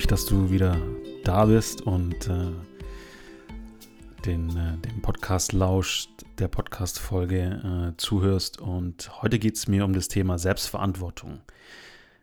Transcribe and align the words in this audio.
Mich, 0.00 0.06
dass 0.06 0.24
du 0.24 0.50
wieder 0.50 0.80
da 1.24 1.44
bist 1.44 1.82
und 1.82 2.26
äh, 2.26 2.52
den, 4.24 4.48
äh, 4.56 4.78
den 4.78 5.02
Podcast 5.02 5.52
lauscht, 5.52 6.08
der 6.38 6.48
Podcast-Folge 6.48 7.92
äh, 7.92 7.96
zuhörst. 7.98 8.62
Und 8.62 9.20
heute 9.20 9.38
geht 9.38 9.56
es 9.56 9.68
mir 9.68 9.84
um 9.84 9.92
das 9.92 10.08
Thema 10.08 10.38
Selbstverantwortung. 10.38 11.40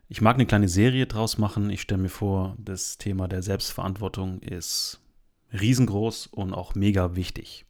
Ich 0.09 0.21
mag 0.21 0.37
eine 0.37 0.47
kleine 0.47 0.69
Serie 0.69 1.05
draus 1.05 1.37
machen. 1.37 1.69
Ich 1.69 1.81
stelle 1.81 2.01
mir 2.01 2.09
vor, 2.09 2.55
das 2.57 2.97
Thema 2.97 3.27
der 3.27 3.43
Selbstverantwortung 3.43 4.39
ist 4.39 4.99
riesengroß 5.53 6.29
und 6.31 6.55
auch 6.55 6.73
mega 6.73 7.15
wichtig. 7.15 7.67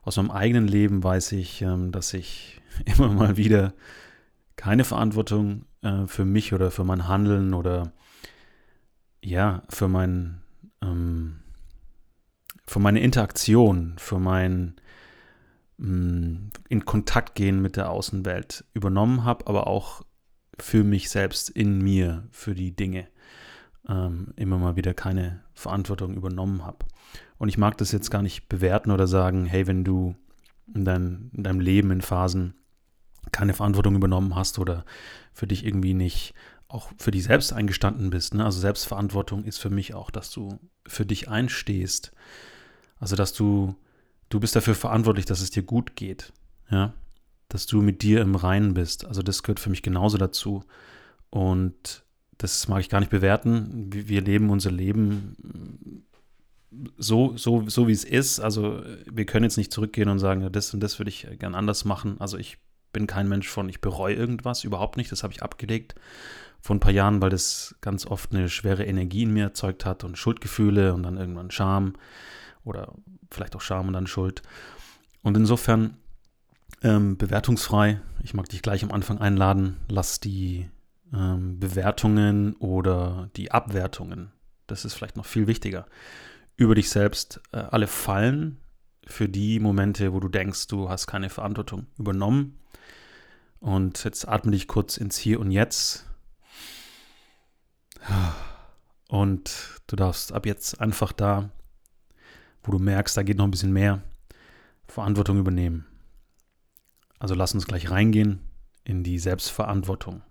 Aus 0.00 0.16
meinem 0.16 0.30
eigenen 0.30 0.66
Leben 0.66 1.04
weiß 1.04 1.32
ich, 1.32 1.60
ähm, 1.60 1.92
dass 1.92 2.14
ich 2.14 2.62
immer 2.86 3.12
mal 3.12 3.36
wieder 3.36 3.74
keine 4.56 4.84
Verantwortung 4.84 5.66
äh, 5.82 6.06
für 6.06 6.24
mich 6.24 6.54
oder 6.54 6.70
für 6.70 6.84
mein 6.84 7.06
Handeln 7.06 7.52
oder 7.52 7.92
ja, 9.26 9.62
für 9.68 9.88
mein, 9.88 10.40
ähm, 10.80 11.40
für 12.64 12.78
meine 12.78 13.00
Interaktion, 13.00 13.94
für 13.98 14.20
mein 14.20 14.76
ähm, 15.80 16.50
in 16.68 16.84
Kontakt 16.84 17.34
gehen 17.34 17.60
mit 17.60 17.76
der 17.76 17.90
Außenwelt 17.90 18.64
übernommen 18.72 19.24
habe, 19.24 19.48
aber 19.48 19.66
auch 19.66 20.02
für 20.60 20.84
mich 20.84 21.10
selbst 21.10 21.50
in 21.50 21.82
mir, 21.82 22.28
für 22.30 22.54
die 22.54 22.76
Dinge 22.76 23.08
ähm, 23.88 24.32
immer 24.36 24.58
mal 24.58 24.76
wieder 24.76 24.94
keine 24.94 25.42
Verantwortung 25.54 26.14
übernommen 26.14 26.64
habe. 26.64 26.86
Und 27.36 27.48
ich 27.48 27.58
mag 27.58 27.76
das 27.78 27.90
jetzt 27.90 28.12
gar 28.12 28.22
nicht 28.22 28.48
bewerten 28.48 28.92
oder 28.92 29.08
sagen, 29.08 29.44
hey, 29.44 29.66
wenn 29.66 29.82
du 29.82 30.14
in, 30.72 30.84
dein, 30.84 31.32
in 31.34 31.42
deinem 31.42 31.60
Leben 31.60 31.90
in 31.90 32.00
Phasen 32.00 32.54
keine 33.32 33.54
Verantwortung 33.54 33.96
übernommen 33.96 34.36
hast 34.36 34.60
oder 34.60 34.84
für 35.32 35.48
dich 35.48 35.66
irgendwie 35.66 35.94
nicht 35.94 36.32
auch 36.68 36.90
für 36.98 37.10
dich 37.10 37.24
selbst 37.24 37.52
eingestanden 37.52 38.10
bist. 38.10 38.34
Ne? 38.34 38.44
Also 38.44 38.60
Selbstverantwortung 38.60 39.44
ist 39.44 39.58
für 39.58 39.70
mich 39.70 39.94
auch, 39.94 40.10
dass 40.10 40.30
du 40.30 40.58
für 40.86 41.06
dich 41.06 41.28
einstehst. 41.28 42.12
Also 42.98 43.16
dass 43.16 43.32
du, 43.32 43.76
du 44.28 44.40
bist 44.40 44.56
dafür 44.56 44.74
verantwortlich, 44.74 45.26
dass 45.26 45.40
es 45.40 45.50
dir 45.50 45.62
gut 45.62 45.96
geht. 45.96 46.32
Ja, 46.70 46.94
dass 47.48 47.66
du 47.66 47.80
mit 47.80 48.02
dir 48.02 48.22
im 48.22 48.34
Reinen 48.34 48.74
bist. 48.74 49.04
Also 49.04 49.22
das 49.22 49.44
gehört 49.44 49.60
für 49.60 49.70
mich 49.70 49.82
genauso 49.82 50.18
dazu. 50.18 50.64
Und 51.30 52.04
das 52.38 52.66
mag 52.66 52.80
ich 52.80 52.88
gar 52.88 53.00
nicht 53.00 53.10
bewerten. 53.10 53.86
Wir 53.92 54.20
leben 54.20 54.50
unser 54.50 54.72
Leben 54.72 56.04
so, 56.98 57.36
so, 57.36 57.68
so 57.68 57.86
wie 57.86 57.92
es 57.92 58.02
ist. 58.02 58.40
Also 58.40 58.82
wir 59.10 59.26
können 59.26 59.44
jetzt 59.44 59.56
nicht 59.56 59.72
zurückgehen 59.72 60.08
und 60.08 60.18
sagen, 60.18 60.50
das 60.50 60.74
und 60.74 60.80
das 60.80 60.98
würde 60.98 61.10
ich 61.10 61.28
gern 61.38 61.54
anders 61.54 61.84
machen. 61.84 62.20
Also 62.20 62.36
ich 62.36 62.58
bin 62.92 63.06
kein 63.06 63.28
Mensch 63.28 63.48
von, 63.48 63.68
ich 63.68 63.80
bereue 63.80 64.14
irgendwas, 64.14 64.64
überhaupt 64.64 64.96
nicht. 64.96 65.12
Das 65.12 65.22
habe 65.22 65.32
ich 65.32 65.42
abgelegt 65.44 65.94
vor 66.60 66.76
ein 66.76 66.80
paar 66.80 66.92
Jahren, 66.92 67.22
weil 67.22 67.30
das 67.30 67.76
ganz 67.80 68.06
oft 68.06 68.32
eine 68.32 68.48
schwere 68.48 68.84
Energie 68.84 69.22
in 69.22 69.32
mir 69.32 69.44
erzeugt 69.44 69.84
hat 69.84 70.04
und 70.04 70.18
Schuldgefühle 70.18 70.94
und 70.94 71.02
dann 71.02 71.16
irgendwann 71.16 71.50
Scham 71.50 71.94
oder 72.64 72.92
vielleicht 73.30 73.54
auch 73.56 73.60
Scham 73.60 73.88
und 73.88 73.92
dann 73.92 74.06
Schuld. 74.06 74.42
Und 75.22 75.36
insofern 75.36 75.96
ähm, 76.82 77.16
bewertungsfrei. 77.16 78.00
Ich 78.22 78.34
mag 78.34 78.48
dich 78.48 78.62
gleich 78.62 78.84
am 78.84 78.92
Anfang 78.92 79.18
einladen. 79.18 79.76
Lass 79.88 80.20
die 80.20 80.68
ähm, 81.12 81.58
Bewertungen 81.58 82.54
oder 82.54 83.30
die 83.36 83.52
Abwertungen, 83.52 84.32
das 84.66 84.84
ist 84.84 84.94
vielleicht 84.94 85.16
noch 85.16 85.26
viel 85.26 85.46
wichtiger, 85.46 85.86
über 86.56 86.74
dich 86.74 86.90
selbst 86.90 87.40
äh, 87.52 87.58
alle 87.58 87.86
fallen 87.86 88.58
für 89.06 89.28
die 89.28 89.60
Momente, 89.60 90.12
wo 90.12 90.20
du 90.20 90.28
denkst, 90.28 90.66
du 90.66 90.88
hast 90.88 91.06
keine 91.06 91.30
Verantwortung 91.30 91.86
übernommen. 91.98 92.58
Und 93.60 94.04
jetzt 94.04 94.28
atme 94.28 94.52
dich 94.52 94.68
kurz 94.68 94.96
ins 94.96 95.16
Hier 95.16 95.40
und 95.40 95.50
Jetzt 95.50 96.06
und 99.08 99.80
du 99.86 99.96
darfst 99.96 100.32
ab 100.32 100.46
jetzt 100.46 100.80
einfach 100.80 101.12
da, 101.12 101.50
wo 102.62 102.72
du 102.72 102.78
merkst, 102.78 103.16
da 103.16 103.22
geht 103.22 103.36
noch 103.36 103.44
ein 103.44 103.50
bisschen 103.50 103.72
mehr, 103.72 104.02
Verantwortung 104.86 105.38
übernehmen. 105.38 105.86
Also 107.18 107.34
lass 107.34 107.54
uns 107.54 107.66
gleich 107.66 107.90
reingehen 107.90 108.40
in 108.84 109.02
die 109.02 109.18
Selbstverantwortung. 109.18 110.22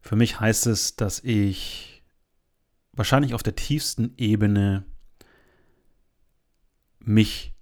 Für 0.00 0.16
mich 0.16 0.40
heißt 0.40 0.66
es, 0.66 0.96
dass 0.96 1.20
ich 1.20 2.02
wahrscheinlich 2.92 3.34
auf 3.34 3.42
der 3.42 3.56
tiefsten 3.56 4.14
Ebene 4.16 4.84
mich, 6.98 7.54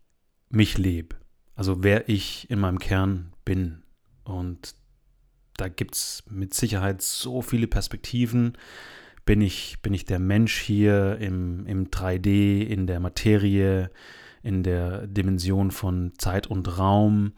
mich 0.48 0.78
lebe. 0.78 1.16
Also 1.54 1.82
wer 1.82 2.08
ich 2.08 2.50
in 2.50 2.58
meinem 2.58 2.78
Kern 2.78 3.32
bin. 3.44 3.82
Und 4.24 4.74
da 5.56 5.68
gibt 5.68 5.94
es 5.94 6.24
mit 6.28 6.54
Sicherheit 6.54 7.02
so 7.02 7.42
viele 7.42 7.66
Perspektiven, 7.66 8.56
bin 9.24 9.40
ich, 9.40 9.80
bin 9.82 9.94
ich 9.94 10.04
der 10.04 10.18
Mensch 10.18 10.58
hier 10.58 11.18
im, 11.18 11.66
im 11.66 11.90
3D, 11.90 12.62
in 12.62 12.86
der 12.86 13.00
Materie, 13.00 13.90
in 14.42 14.62
der 14.62 15.06
Dimension 15.06 15.70
von 15.70 16.12
Zeit 16.18 16.46
und 16.46 16.78
Raum? 16.78 17.32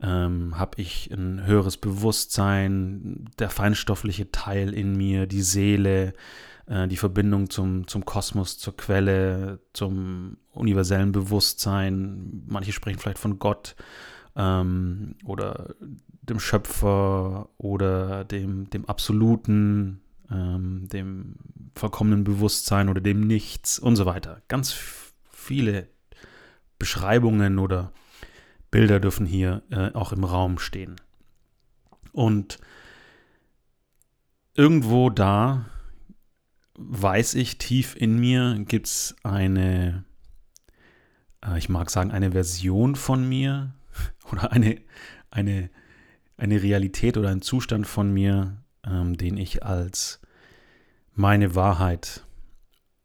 Ähm, 0.00 0.58
Habe 0.58 0.80
ich 0.80 1.10
ein 1.12 1.46
höheres 1.46 1.76
Bewusstsein, 1.76 3.30
der 3.38 3.50
feinstoffliche 3.50 4.30
Teil 4.30 4.74
in 4.74 4.96
mir, 4.96 5.26
die 5.26 5.42
Seele, 5.42 6.12
äh, 6.66 6.88
die 6.88 6.96
Verbindung 6.96 7.48
zum, 7.48 7.86
zum 7.86 8.04
Kosmos, 8.04 8.58
zur 8.58 8.76
Quelle, 8.76 9.60
zum 9.72 10.36
universellen 10.52 11.12
Bewusstsein? 11.12 12.42
Manche 12.46 12.72
sprechen 12.72 12.98
vielleicht 12.98 13.18
von 13.18 13.38
Gott 13.38 13.74
ähm, 14.36 15.14
oder 15.24 15.74
dem 16.22 16.40
Schöpfer 16.40 17.48
oder 17.58 18.24
dem, 18.24 18.70
dem 18.70 18.84
Absoluten, 18.86 20.01
ähm, 20.32 20.88
dem 20.88 21.36
vollkommenen 21.74 22.24
Bewusstsein 22.24 22.88
oder 22.88 23.00
dem 23.00 23.26
Nichts 23.26 23.78
und 23.78 23.96
so 23.96 24.06
weiter. 24.06 24.42
Ganz 24.48 24.74
viele 25.30 25.88
Beschreibungen 26.78 27.58
oder 27.58 27.92
Bilder 28.70 29.00
dürfen 29.00 29.26
hier 29.26 29.62
äh, 29.70 29.92
auch 29.92 30.12
im 30.12 30.24
Raum 30.24 30.58
stehen. 30.58 30.96
Und 32.12 32.58
irgendwo 34.54 35.10
da 35.10 35.66
weiß 36.74 37.34
ich, 37.34 37.58
tief 37.58 37.94
in 37.96 38.18
mir 38.18 38.56
gibt 38.66 38.86
es 38.86 39.14
eine, 39.22 40.04
äh, 41.44 41.58
ich 41.58 41.68
mag 41.68 41.90
sagen, 41.90 42.10
eine 42.10 42.32
Version 42.32 42.96
von 42.96 43.28
mir 43.28 43.74
oder 44.32 44.52
eine, 44.52 44.80
eine, 45.30 45.70
eine 46.36 46.62
Realität 46.62 47.16
oder 47.16 47.28
ein 47.28 47.42
Zustand 47.42 47.86
von 47.86 48.12
mir, 48.12 48.56
ähm, 48.86 49.16
den 49.16 49.36
ich 49.36 49.62
als 49.64 50.21
meine 51.14 51.54
Wahrheit, 51.54 52.24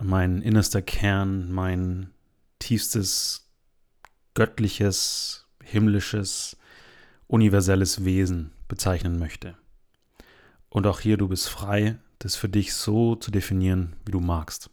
mein 0.01 0.41
innerster 0.41 0.81
Kern, 0.81 1.51
mein 1.51 2.11
tiefstes 2.59 3.49
göttliches, 4.33 5.47
himmlisches, 5.61 6.57
universelles 7.27 8.05
Wesen 8.05 8.51
bezeichnen 8.67 9.19
möchte. 9.19 9.55
Und 10.69 10.87
auch 10.87 10.99
hier, 10.99 11.17
du 11.17 11.27
bist 11.27 11.49
frei, 11.49 11.97
das 12.19 12.35
für 12.35 12.49
dich 12.49 12.73
so 12.73 13.15
zu 13.15 13.31
definieren, 13.31 13.95
wie 14.05 14.11
du 14.11 14.19
magst. 14.19 14.69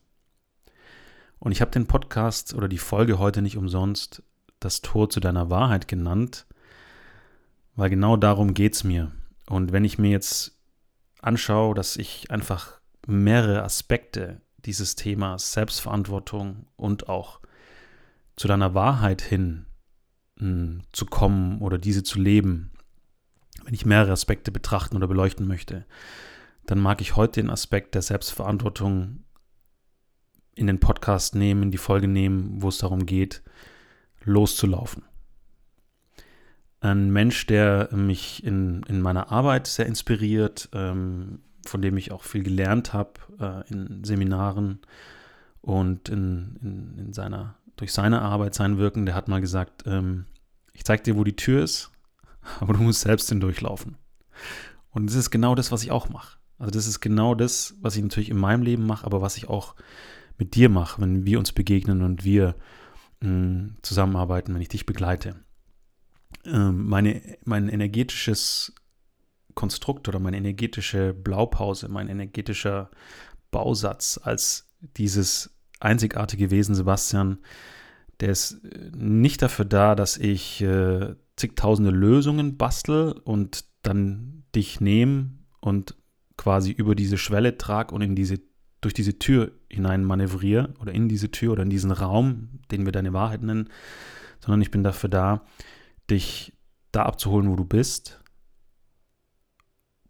Und 1.39 1.53
ich 1.53 1.61
habe 1.61 1.71
den 1.73 1.87
Podcast 1.87 2.55
oder 2.55 2.69
die 2.69 2.79
Folge 2.79 3.19
heute 3.19 3.43
nicht 3.43 3.57
umsonst 3.57 4.23
das 4.61 4.81
Tor 4.81 5.11
zu 5.11 5.21
deiner 5.21 5.51
Wahrheit 5.51 5.89
genannt, 5.89 6.47
weil 7.75 7.91
genau 7.91 8.17
darum 8.17 8.55
geht 8.55 8.75
es 8.75 8.85
mir. 8.85 9.11
Und 9.49 9.73
wenn 9.73 9.85
ich 9.85 9.99
mir 9.99 10.11
jetzt 10.11 10.57
anschaue, 11.21 11.75
dass 11.75 11.97
ich 11.97 12.31
einfach 12.31 12.81
mehrere 13.07 13.63
Aspekte 13.63 14.41
dieses 14.65 14.97
Themas 14.97 15.53
Selbstverantwortung 15.53 16.67
und 16.77 17.09
auch 17.09 17.41
zu 18.37 18.49
deiner 18.49 18.75
Wahrheit 18.75 19.23
hin 19.23 19.67
mh, 20.37 20.47
hm, 20.47 20.83
zu 20.93 21.07
kommen 21.07 21.61
oder 21.61 21.79
diese 21.79 22.03
zu 22.03 22.19
leben, 22.19 22.73
wenn 23.65 23.75
ich 23.75 23.87
mehrere 23.87 24.13
Aspekte 24.13 24.51
betrachten 24.51 24.97
oder 24.97 25.07
beleuchten 25.07 25.47
möchte, 25.47 25.87
dann 26.67 26.81
mag 26.81 27.01
ich 27.01 27.17
heute 27.17 27.41
den 27.41 27.51
Aspekt 27.51 27.95
der 27.95 28.03
Selbstverantwortung 28.03 29.25
in 30.55 30.67
den 30.67 30.81
Podcast 30.81 31.35
nehmen, 31.35 31.65
in 31.65 31.71
die 31.71 31.79
Folge 31.79 32.09
nehmen, 32.09 32.63
wo 32.63 32.69
es 32.69 32.79
darum 32.79 33.07
geht, 33.07 33.43
loszulaufen. 34.23 35.05
ein 36.81 37.11
Mensch, 37.11 37.47
der 37.47 37.89
mich 37.93 38.45
in, 38.45 38.83
in 38.89 39.01
meiner 39.01 39.33
Arbeit 39.33 39.67
sehr 39.67 39.87
inspiriert, 39.87 40.69
ähm, 40.73 41.41
von 41.69 41.83
dem 41.83 41.97
ich 41.97 42.13
auch 42.13 42.23
viel 42.23 42.43
gelernt 42.43 42.93
habe 42.93 43.13
äh, 43.41 43.73
in 43.73 44.05
Seminaren 44.05 44.81
und 45.61 46.09
in, 46.09 46.59
in, 46.63 46.99
in, 46.99 47.13
seiner, 47.13 47.57
durch 47.77 47.93
seine 47.93 48.23
Arbeit, 48.23 48.55
sein 48.55 48.79
Wirken. 48.79 49.07
Der 49.07 49.15
hat 49.15 49.29
mal 49.29 49.41
gesagt, 49.41 49.85
ähm, 49.87 50.27
ich 50.73 50.85
zeige 50.85 51.03
dir, 51.03 51.17
wo 51.17 51.25
die 51.25 51.37
Tür 51.37 51.63
ist, 51.63 51.91
aber 52.61 52.75
du 52.75 52.81
musst 52.81 53.03
selbst 53.03 53.29
hindurchlaufen. 53.29 53.97
Und 54.91 55.07
das 55.07 55.17
ist 55.17 55.31
genau 55.31 55.55
das, 55.55 55.73
was 55.73 55.83
ich 55.83 55.91
auch 55.91 56.09
mache. 56.09 56.39
Also 56.59 56.71
das 56.71 56.87
ist 56.87 57.01
genau 57.01 57.35
das, 57.35 57.75
was 57.81 57.97
ich 57.97 58.03
natürlich 58.03 58.31
in 58.31 58.39
meinem 58.39 58.63
Leben 58.63 58.87
mache, 58.87 59.05
aber 59.05 59.21
was 59.21 59.37
ich 59.37 59.49
auch 59.49 59.75
mit 60.39 60.55
dir 60.55 60.69
mache, 60.69 61.01
wenn 61.01 61.25
wir 61.25 61.39
uns 61.39 61.53
begegnen 61.53 62.03
und 62.03 62.25
wir 62.25 62.55
mh, 63.21 63.29
mm, 63.29 63.77
zusammenarbeiten, 63.83 64.55
wenn 64.55 64.63
ich 64.63 64.69
dich 64.69 64.87
begleite. 64.87 65.37
Ähm, 66.45 66.87
meine, 66.87 67.23
mein 67.45 67.69
energetisches 67.69 68.75
Konstrukt 69.55 70.09
oder 70.09 70.19
meine 70.19 70.37
energetische 70.37 71.15
Blaupause, 71.15 71.89
mein 71.89 72.09
energetischer 72.09 72.91
Bausatz 73.51 74.21
als 74.23 74.69
dieses 74.97 75.57
einzigartige 75.81 76.51
Wesen 76.51 76.75
Sebastian, 76.75 77.39
der 78.21 78.31
ist 78.31 78.61
nicht 78.97 79.43
dafür 79.43 79.65
da, 79.65 79.95
dass 79.95 80.17
ich 80.17 80.61
äh, 80.63 81.15
zigtausende 81.37 81.91
Lösungen 81.91 82.57
bastel 82.57 83.13
und 83.25 83.65
dann 83.83 84.45
dich 84.55 84.81
nehme 84.81 85.31
und 85.61 85.97
quasi 86.37 86.71
über 86.71 86.95
diese 86.95 87.19
Schwelle 87.19 87.59
trage 87.59 87.95
und 87.95 88.03
in 88.03 88.15
diese, 88.15 88.41
durch 88.81 88.95
diese 88.95 89.19
Tür 89.19 89.53
hinein 89.71 90.05
manövriere 90.05 90.75
oder 90.81 90.93
in 90.93 91.09
diese 91.09 91.31
Tür 91.31 91.53
oder 91.53 91.63
in 91.63 91.71
diesen 91.71 91.91
Raum, 91.91 92.61
den 92.71 92.85
wir 92.85 92.93
deine 92.93 93.13
Wahrheit 93.13 93.43
nennen, 93.43 93.69
sondern 94.41 94.63
ich 94.63 94.71
bin 94.71 94.85
dafür 94.85 95.11
da, 95.11 95.45
dich 96.11 96.53
da 96.93 97.05
abzuholen, 97.05 97.51
wo 97.51 97.57
du 97.57 97.65
bist, 97.65 98.21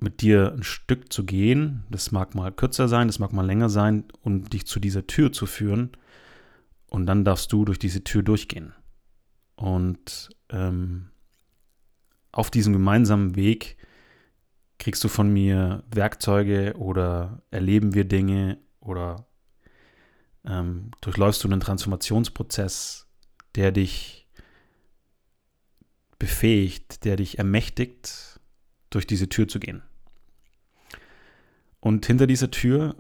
mit 0.05 0.21
dir 0.21 0.53
ein 0.53 0.62
Stück 0.62 1.12
zu 1.12 1.25
gehen, 1.25 1.85
das 1.91 2.12
mag 2.12 2.35
mal 2.35 2.53
kürzer 2.53 2.87
sein, 2.89 3.09
das 3.09 3.19
mag 3.19 3.33
mal 3.33 3.45
länger 3.45 3.69
sein, 3.69 4.05
und 4.23 4.53
dich 4.53 4.67
zu 4.67 4.79
dieser 4.79 5.06
Tür 5.06 5.33
zu 5.33 5.47
führen. 5.47 5.91
Und 6.89 7.06
dann 7.06 7.25
darfst 7.25 7.53
du 7.53 7.65
durch 7.65 7.79
diese 7.81 8.05
Tür 8.05 8.23
durchgehen. 8.23 8.73
Und 9.56 10.31
ähm, 10.51 11.11
auf 12.31 12.51
diesem 12.51 12.73
gemeinsamen 12.73 13.35
Weg 13.35 13.77
kriegst 14.79 15.03
du 15.03 15.09
von 15.09 15.33
mir 15.33 15.83
Werkzeuge 15.91 16.75
oder 16.77 17.43
erleben 17.51 17.95
wir 17.95 18.05
Dinge 18.05 18.59
oder 18.81 19.27
ähm, 20.45 20.91
durchläufst 21.01 21.43
du 21.43 21.49
einen 21.49 21.61
Transformationsprozess, 21.61 23.06
der 23.55 23.73
dich 23.73 24.29
befähigt, 26.19 27.05
der 27.05 27.17
dich 27.17 27.39
ermächtigt, 27.39 28.41
durch 28.91 29.06
diese 29.06 29.29
Tür 29.29 29.49
zu 29.49 29.59
gehen. 29.59 29.83
Und 31.85 32.07
hinter 32.07 32.27
dieser 32.27 32.51
Tür 32.51 32.97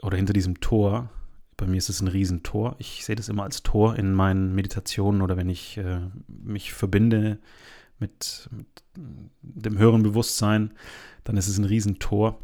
oder 0.00 0.16
hinter 0.16 0.32
diesem 0.32 0.60
Tor, 0.60 1.10
bei 1.56 1.66
mir 1.66 1.78
ist 1.78 1.88
es 1.88 2.00
ein 2.00 2.06
Riesentor, 2.06 2.76
ich 2.78 3.04
sehe 3.04 3.16
das 3.16 3.28
immer 3.28 3.42
als 3.42 3.64
Tor 3.64 3.96
in 3.96 4.12
meinen 4.12 4.54
Meditationen 4.54 5.22
oder 5.22 5.36
wenn 5.36 5.48
ich 5.48 5.76
äh, 5.76 6.02
mich 6.28 6.72
verbinde 6.72 7.40
mit, 7.98 8.48
mit, 8.52 8.68
dem 9.42 9.76
höheren 9.76 10.04
Bewusstsein, 10.04 10.72
dann 11.24 11.36
ist 11.36 11.48
es 11.48 11.58
ein 11.58 11.64
Riesentor. 11.64 12.38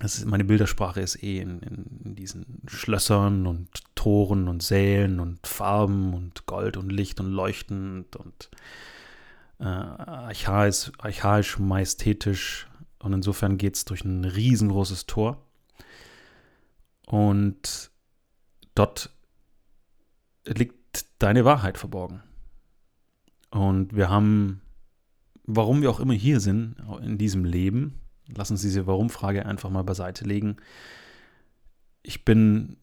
Das 0.00 0.18
ist, 0.18 0.26
meine 0.26 0.44
Bildersprache 0.44 1.00
ist 1.00 1.22
eh 1.22 1.38
in, 1.38 1.60
in, 1.60 2.14
diesen 2.14 2.60
Schlössern 2.66 3.46
und 3.46 3.70
Toren 3.94 4.48
und 4.48 4.62
Sälen 4.62 5.18
und 5.18 5.46
Farben 5.46 6.12
und 6.12 6.44
Gold 6.44 6.76
und 6.76 6.92
Licht 6.92 7.20
und 7.20 7.32
leuchtend 7.32 8.16
und 8.16 8.50
äh, 9.60 9.64
archaisch, 9.64 10.92
archaisch, 10.98 11.58
majestätisch. 11.58 12.68
Und 13.06 13.12
insofern 13.12 13.56
geht 13.56 13.76
es 13.76 13.84
durch 13.84 14.04
ein 14.04 14.24
riesengroßes 14.24 15.06
Tor. 15.06 15.40
Und 17.06 17.92
dort 18.74 19.10
liegt 20.44 21.06
deine 21.20 21.44
Wahrheit 21.44 21.78
verborgen. 21.78 22.24
Und 23.50 23.94
wir 23.94 24.10
haben, 24.10 24.60
warum 25.44 25.82
wir 25.82 25.90
auch 25.90 26.00
immer 26.00 26.14
hier 26.14 26.40
sind, 26.40 26.74
in 27.00 27.16
diesem 27.16 27.44
Leben, 27.44 28.00
lass 28.26 28.50
uns 28.50 28.62
diese 28.62 28.88
Warum-Frage 28.88 29.46
einfach 29.46 29.70
mal 29.70 29.84
beiseite 29.84 30.24
legen. 30.24 30.56
Ich 32.02 32.24
bin 32.24 32.76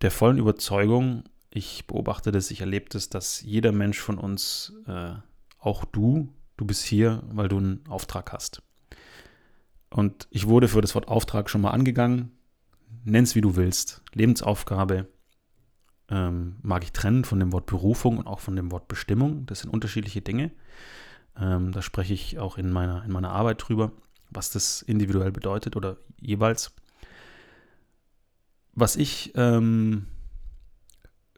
der 0.00 0.10
vollen 0.10 0.38
Überzeugung, 0.38 1.22
ich 1.50 1.86
beobachte 1.86 2.32
das, 2.32 2.50
ich 2.50 2.62
erlebe 2.62 2.86
das, 2.88 3.10
dass 3.10 3.42
jeder 3.42 3.70
Mensch 3.70 4.00
von 4.00 4.18
uns 4.18 4.72
äh, 4.88 5.14
auch 5.60 5.84
du, 5.84 6.34
du 6.56 6.64
bist 6.64 6.84
hier, 6.84 7.22
weil 7.30 7.46
du 7.46 7.58
einen 7.58 7.86
Auftrag 7.88 8.32
hast. 8.32 8.60
Und 9.90 10.28
ich 10.30 10.46
wurde 10.46 10.68
für 10.68 10.80
das 10.80 10.94
Wort 10.94 11.08
Auftrag 11.08 11.48
schon 11.48 11.60
mal 11.60 11.70
angegangen. 11.70 12.32
Nenn's 13.04 13.34
wie 13.34 13.40
du 13.40 13.56
willst. 13.56 14.02
Lebensaufgabe 14.12 15.08
ähm, 16.10 16.56
mag 16.62 16.82
ich 16.84 16.92
trennen 16.92 17.24
von 17.24 17.40
dem 17.40 17.52
Wort 17.52 17.66
Berufung 17.66 18.18
und 18.18 18.26
auch 18.26 18.40
von 18.40 18.56
dem 18.56 18.70
Wort 18.70 18.88
Bestimmung. 18.88 19.46
Das 19.46 19.60
sind 19.60 19.70
unterschiedliche 19.70 20.22
Dinge. 20.22 20.50
Ähm, 21.38 21.72
da 21.72 21.82
spreche 21.82 22.14
ich 22.14 22.38
auch 22.38 22.58
in 22.58 22.70
meiner, 22.70 23.04
in 23.04 23.12
meiner 23.12 23.30
Arbeit 23.30 23.62
drüber, 23.66 23.92
was 24.30 24.50
das 24.50 24.82
individuell 24.82 25.32
bedeutet 25.32 25.76
oder 25.76 25.98
jeweils. 26.20 26.74
Was 28.74 28.96
ich 28.96 29.32
ähm, 29.34 30.06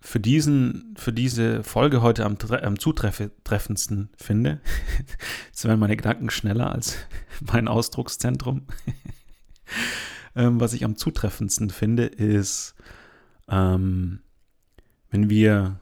für, 0.00 0.20
diesen, 0.20 0.94
für 0.96 1.12
diese 1.12 1.62
Folge 1.62 2.02
heute 2.02 2.24
am, 2.24 2.36
am 2.50 2.78
zutreffendsten 2.78 4.10
finde. 4.16 4.60
Jetzt 5.46 5.64
werden 5.64 5.80
meine 5.80 5.96
Gedanken 5.96 6.30
schneller 6.30 6.72
als 6.72 6.96
mein 7.40 7.68
Ausdruckszentrum. 7.68 8.66
ähm, 10.34 10.60
was 10.60 10.72
ich 10.72 10.84
am 10.84 10.96
zutreffendsten 10.96 11.70
finde, 11.70 12.06
ist, 12.06 12.74
ähm, 13.48 14.20
wenn 15.10 15.28
wir 15.28 15.80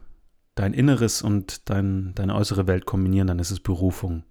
dein 0.55 0.73
Inneres 0.73 1.21
und 1.21 1.69
dein, 1.69 2.13
deine 2.15 2.35
äußere 2.35 2.67
Welt 2.67 2.85
kombinieren, 2.85 3.27
dann 3.27 3.39
ist 3.39 3.51
es 3.51 3.59
Berufung 3.59 4.23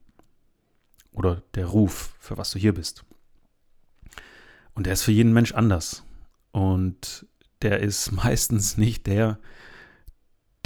oder 1.13 1.43
der 1.55 1.67
Ruf, 1.67 2.15
für 2.21 2.37
was 2.37 2.51
du 2.51 2.59
hier 2.59 2.75
bist. 2.75 3.05
Und 4.75 4.87
der 4.87 4.93
ist 4.93 5.03
für 5.03 5.13
jeden 5.13 5.33
Mensch 5.33 5.53
anders. 5.53 6.05
Und 6.53 7.27
der 7.63 7.81
ist 7.81 8.13
meistens 8.13 8.77
nicht 8.77 9.07
der, 9.07 9.39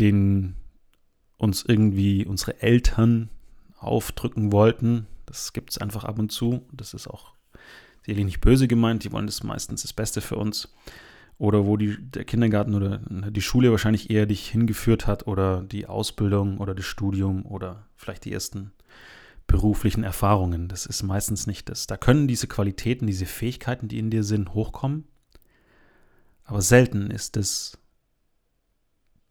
den 0.01 0.57
uns 1.37 1.65
irgendwie 1.67 2.25
unsere 2.25 2.63
Eltern 2.63 3.29
aufdrücken 3.79 4.53
wollten. 4.53 5.07
Das 5.27 5.53
gibt 5.53 5.71
es 5.71 5.79
einfach 5.79 6.05
ab 6.05 6.19
und 6.19 6.31
zu. 6.31 6.63
Das 6.73 6.95
ist 6.95 7.09
auch 7.09 7.33
sicherlich 8.03 8.27
nicht 8.27 8.41
böse 8.41 8.69
gemeint. 8.69 9.05
Die 9.05 9.13
wollen 9.13 9.27
das 9.27 9.43
meistens 9.43 9.83
das 9.83 9.93
Beste 9.93 10.21
für 10.21 10.37
uns. 10.37 10.73
Oder 11.39 11.67
wo 11.67 11.77
die, 11.77 11.97
der 11.99 12.25
Kindergarten 12.25 12.75
oder 12.75 13.01
die 13.09 13.41
Schule 13.41 13.73
wahrscheinlich 13.73 14.11
eher 14.11 14.27
dich 14.27 14.49
hingeführt 14.49 15.07
hat 15.07 15.27
oder 15.27 15.63
die 15.63 15.87
Ausbildung 15.87 16.59
oder 16.59 16.75
das 16.75 16.85
Studium 16.85 17.45
oder 17.47 17.89
vielleicht 17.97 18.25
die 18.25 18.33
ersten 18.33 18.73
beruflichen 19.49 20.05
Erfahrungen. 20.05 20.69
Das 20.69 20.87
ist 20.87 21.03
meistens 21.03 21.47
nicht 21.47 21.69
das. 21.69 21.87
Da 21.89 21.97
können 21.97 22.29
diese 22.29 22.47
Qualitäten, 22.47 23.07
diese 23.07 23.27
Fähigkeiten, 23.27 23.89
die 23.89 23.99
in 23.99 24.11
dir 24.11 24.23
sind, 24.23 24.55
hochkommen. 24.55 25.05
Aber 26.45 26.63
selten 26.63 27.11
ist 27.11 27.37
es 27.37 27.79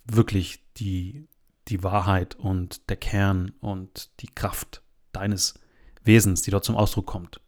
wirklich 0.05 0.63
die, 0.77 1.27
die 1.67 1.83
Wahrheit 1.83 2.35
und 2.35 2.89
der 2.89 2.97
Kern 2.97 3.51
und 3.59 4.09
die 4.21 4.27
Kraft 4.27 4.81
deines 5.11 5.55
Wesens, 6.03 6.41
die 6.41 6.51
dort 6.51 6.65
zum 6.65 6.75
Ausdruck 6.75 7.05
kommt. 7.05 7.41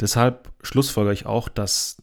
Deshalb 0.00 0.52
schlussfolgere 0.62 1.12
ich 1.12 1.26
auch, 1.26 1.48
dass 1.48 2.02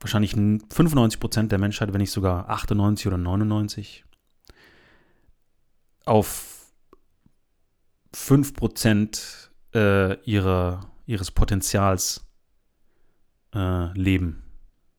wahrscheinlich 0.00 0.32
95 0.32 1.20
Prozent 1.20 1.52
der 1.52 1.58
Menschheit, 1.58 1.92
wenn 1.92 2.00
nicht 2.00 2.10
sogar 2.10 2.48
98 2.48 3.06
oder 3.06 3.18
99, 3.18 4.04
auf 6.04 6.66
5 8.12 8.54
Prozent 8.54 9.50
äh, 9.74 10.20
ihrer, 10.24 10.90
ihres 11.06 11.30
Potenzials 11.30 12.24
äh, 13.54 13.92
leben 13.98 14.42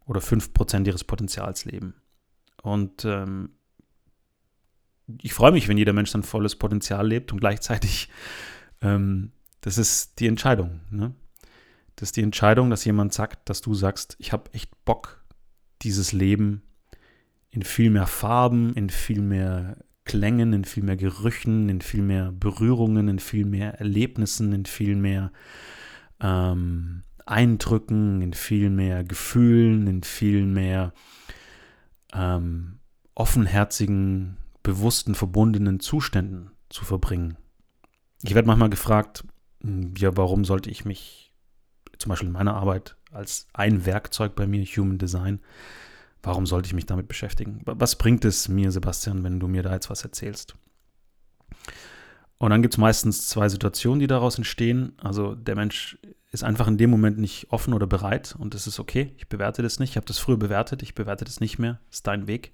oder 0.06 0.22
5 0.22 0.54
Prozent 0.54 0.88
ihres 0.88 1.04
Potenzials 1.04 1.66
leben. 1.66 1.96
Und 2.64 3.06
ähm, 3.06 3.50
ich 5.22 5.34
freue 5.34 5.52
mich, 5.52 5.68
wenn 5.68 5.78
jeder 5.78 5.94
Mensch 5.94 6.10
sein 6.10 6.24
volles 6.24 6.56
Potenzial 6.56 7.06
lebt 7.06 7.32
und 7.32 7.40
gleichzeitig, 7.40 8.10
ähm, 8.82 9.32
das 9.62 9.78
ist 9.78 10.20
die 10.20 10.28
Entscheidung. 10.28 10.80
Ne? 10.90 11.14
Das 11.96 12.08
ist 12.10 12.18
die 12.18 12.24
Entscheidung, 12.24 12.70
dass 12.70 12.86
jemand 12.86 13.14
sagt, 13.14 13.50
dass 13.50 13.62
du 13.62 13.76
sagst, 13.76 14.16
ich 14.18 14.32
habe 14.32 14.52
echt 14.54 14.72
Bock, 14.86 15.24
dieses 15.84 16.14
Leben 16.14 16.64
in 17.52 17.62
viel 17.62 17.90
mehr 17.90 18.08
Farben, 18.08 18.74
in 18.74 18.90
viel 18.90 19.22
mehr 19.22 19.78
Klängen, 20.06 20.54
in 20.54 20.66
viel 20.66 20.84
mehr 20.84 20.98
Gerüchen, 20.98 21.70
in 21.70 21.82
viel 21.82 22.02
mehr 22.02 22.32
Berührungen, 22.32 23.10
in 23.10 23.20
viel 23.20 23.46
mehr 23.46 23.80
Erlebnissen, 23.80 24.54
in 24.54 24.66
viel 24.66 24.96
mehr 24.96 25.32
ähm, 26.22 27.04
Eindrücken, 27.26 28.22
in 28.22 28.34
viel 28.34 28.70
mehr 28.70 29.04
Gefühlen, 29.04 29.88
in 29.88 30.04
viel 30.04 30.46
mehr 30.46 30.94
ähm, 32.14 32.80
offenherzigen, 33.16 34.38
bewussten, 34.62 35.16
verbundenen 35.16 35.80
Zuständen 35.80 36.52
zu 36.70 36.86
verbringen. 36.86 37.38
ich 38.24 38.34
werde 38.34 38.48
manchmal 38.48 38.70
gefragt, 38.70 39.26
hm, 39.62 39.94
ja, 39.98 40.16
warum 40.16 40.46
sollte 40.46 40.70
ich 40.70 40.86
mich 40.86 41.34
zum 42.00 42.10
Beispiel 42.10 42.28
in 42.28 42.34
meiner 42.34 42.56
Arbeit 42.56 42.98
als 43.12 43.48
ein 43.54 43.86
Werkzeug 43.86 44.36
bei 44.36 44.48
mir, 44.48 44.64
Human 44.66 44.98
Design, 44.98 45.40
warum 46.24 46.46
sollte 46.46 46.68
ich 46.68 46.74
mich 46.74 46.86
damit 46.86 47.08
beschäftigen? 47.08 47.62
Was 47.66 47.98
bringt 47.98 48.26
es 48.26 48.48
mir, 48.48 48.72
Sebastian, 48.72 49.24
wenn 49.24 49.40
du 49.40 49.48
mir 49.48 49.62
da 49.62 49.74
jetzt 49.74 49.90
was 49.90 50.04
erzählst? 50.04 50.56
Und 52.38 52.50
dann 52.50 52.62
gibt 52.62 52.74
es 52.74 52.78
meistens 52.78 53.28
zwei 53.30 53.48
Situationen, 53.48 54.00
die 54.00 54.08
daraus 54.08 54.38
entstehen. 54.38 54.94
Also 55.02 55.36
der 55.36 55.56
Mensch 55.56 55.98
ist 56.34 56.44
einfach 56.44 56.68
in 56.68 56.80
dem 56.80 56.90
Moment 56.90 57.20
nicht 57.20 57.52
offen 57.52 57.74
oder 57.74 57.86
bereit 57.86 58.36
und 58.38 58.56
das 58.56 58.66
ist 58.66 58.80
okay. 58.80 59.14
Ich 59.18 59.30
bewerte 59.30 59.62
das 59.62 59.80
nicht. 59.80 59.92
Ich 59.92 59.96
habe 59.98 60.08
das 60.08 60.18
früher 60.18 60.38
bewertet, 60.38 60.82
ich 60.82 60.96
bewerte 60.96 61.26
das 61.26 61.40
nicht 61.40 61.60
mehr. 61.60 61.80
Ist 61.92 62.08
dein 62.08 62.26
Weg. 62.26 62.54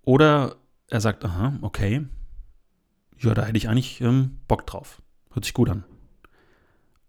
Oder 0.00 0.56
er 0.88 1.02
sagt, 1.02 1.24
aha, 1.26 1.58
okay, 1.60 2.06
ja, 3.18 3.34
da 3.34 3.44
hätte 3.44 3.58
ich 3.58 3.68
eigentlich 3.68 4.00
ähm, 4.00 4.38
Bock 4.48 4.66
drauf. 4.66 5.02
Hört 5.30 5.44
sich 5.44 5.52
gut 5.52 5.68
an. 5.68 5.84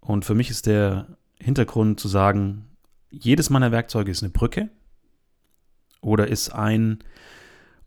Und 0.02 0.26
für 0.26 0.36
mich 0.36 0.50
ist 0.50 0.66
der 0.66 1.18
Hintergrund 1.40 2.02
zu 2.02 2.10
sagen, 2.10 2.68
jedes 3.10 3.50
meiner 3.50 3.72
Werkzeuge 3.72 4.12
ist 4.12 4.24
eine 4.24 4.32
Brücke 4.32 4.70
oder 6.02 6.28
ist 6.28 6.50
ein 6.50 7.00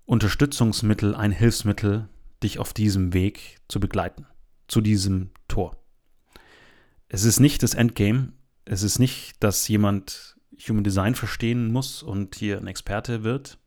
Unterstützungsmittel, 0.06 1.14
ein 1.14 1.32
Hilfsmittel, 1.32 2.08
dich 2.42 2.58
auf 2.58 2.72
diesem 2.72 3.12
Weg 3.12 3.58
zu 3.68 3.78
begleiten, 3.78 4.26
zu 4.68 4.80
diesem 4.80 5.30
Tor. 5.48 5.79
Es 7.12 7.24
ist 7.24 7.40
nicht 7.40 7.64
das 7.64 7.74
Endgame, 7.74 8.32
es 8.64 8.84
ist 8.84 9.00
nicht, 9.00 9.42
dass 9.42 9.66
jemand 9.66 10.36
Human 10.68 10.84
Design 10.84 11.16
verstehen 11.16 11.72
muss 11.72 12.04
und 12.04 12.36
hier 12.36 12.58
ein 12.58 12.68
Experte 12.68 13.24
wird 13.24 13.58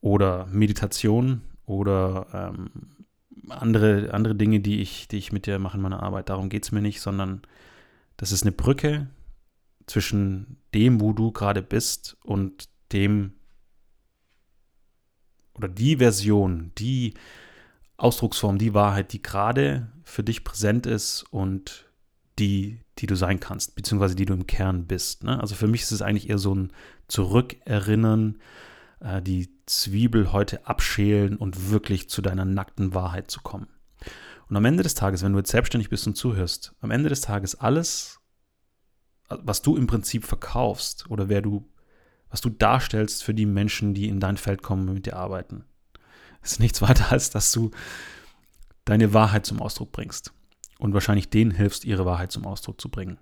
oder 0.00 0.46
Meditation 0.46 1.42
oder 1.66 2.26
ähm, 2.52 3.06
andere, 3.48 4.12
andere 4.12 4.34
Dinge, 4.34 4.58
die 4.58 4.80
ich, 4.80 5.06
die 5.06 5.18
ich 5.18 5.30
mit 5.30 5.46
dir 5.46 5.60
mache 5.60 5.76
in 5.76 5.84
meiner 5.84 6.02
Arbeit. 6.02 6.30
Darum 6.30 6.48
geht 6.48 6.64
es 6.64 6.72
mir 6.72 6.82
nicht, 6.82 7.00
sondern 7.00 7.42
das 8.16 8.32
ist 8.32 8.42
eine 8.42 8.50
Brücke 8.50 9.08
zwischen 9.86 10.56
dem, 10.74 11.00
wo 11.00 11.12
du 11.12 11.30
gerade 11.30 11.62
bist 11.62 12.16
und 12.24 12.68
dem 12.90 13.34
oder 15.54 15.68
die 15.68 15.98
Version, 15.98 16.72
die 16.76 17.14
Ausdrucksform, 17.98 18.58
die 18.58 18.74
Wahrheit, 18.74 19.12
die 19.12 19.22
gerade 19.22 19.92
für 20.02 20.24
dich 20.24 20.42
präsent 20.42 20.86
ist 20.86 21.24
und 21.30 21.91
die, 22.38 22.80
die 22.98 23.06
du 23.06 23.14
sein 23.14 23.40
kannst, 23.40 23.74
beziehungsweise 23.74 24.14
die 24.14 24.24
du 24.24 24.34
im 24.34 24.46
Kern 24.46 24.86
bist. 24.86 25.24
Ne? 25.24 25.38
Also 25.40 25.54
für 25.54 25.66
mich 25.66 25.82
ist 25.82 25.92
es 25.92 26.02
eigentlich 26.02 26.30
eher 26.30 26.38
so 26.38 26.54
ein 26.54 26.72
Zurückerinnern, 27.08 28.38
äh, 29.00 29.20
die 29.20 29.50
Zwiebel 29.66 30.32
heute 30.32 30.66
abschälen 30.66 31.36
und 31.36 31.70
wirklich 31.70 32.08
zu 32.08 32.22
deiner 32.22 32.44
nackten 32.44 32.94
Wahrheit 32.94 33.30
zu 33.30 33.40
kommen. 33.40 33.68
Und 34.48 34.56
am 34.56 34.64
Ende 34.64 34.82
des 34.82 34.94
Tages, 34.94 35.22
wenn 35.22 35.32
du 35.32 35.38
jetzt 35.38 35.50
selbstständig 35.50 35.90
bist 35.90 36.06
und 36.06 36.16
zuhörst, 36.16 36.74
am 36.80 36.90
Ende 36.90 37.08
des 37.08 37.20
Tages 37.20 37.54
alles, 37.54 38.18
was 39.28 39.62
du 39.62 39.76
im 39.76 39.86
Prinzip 39.86 40.24
verkaufst 40.24 41.10
oder 41.10 41.28
wer 41.28 41.40
du, 41.40 41.68
was 42.28 42.40
du 42.40 42.50
darstellst 42.50 43.24
für 43.24 43.34
die 43.34 43.46
Menschen, 43.46 43.94
die 43.94 44.08
in 44.08 44.20
dein 44.20 44.36
Feld 44.36 44.62
kommen 44.62 44.88
und 44.88 44.94
mit 44.94 45.06
dir 45.06 45.16
arbeiten, 45.16 45.64
ist 46.42 46.60
nichts 46.60 46.82
weiter 46.82 47.12
als, 47.12 47.30
dass 47.30 47.52
du 47.52 47.70
deine 48.84 49.14
Wahrheit 49.14 49.46
zum 49.46 49.60
Ausdruck 49.60 49.92
bringst 49.92 50.32
und 50.82 50.94
wahrscheinlich 50.94 51.30
denen 51.30 51.52
hilfst, 51.52 51.84
ihre 51.84 52.04
Wahrheit 52.04 52.32
zum 52.32 52.44
Ausdruck 52.44 52.80
zu 52.80 52.88
bringen. 52.88 53.16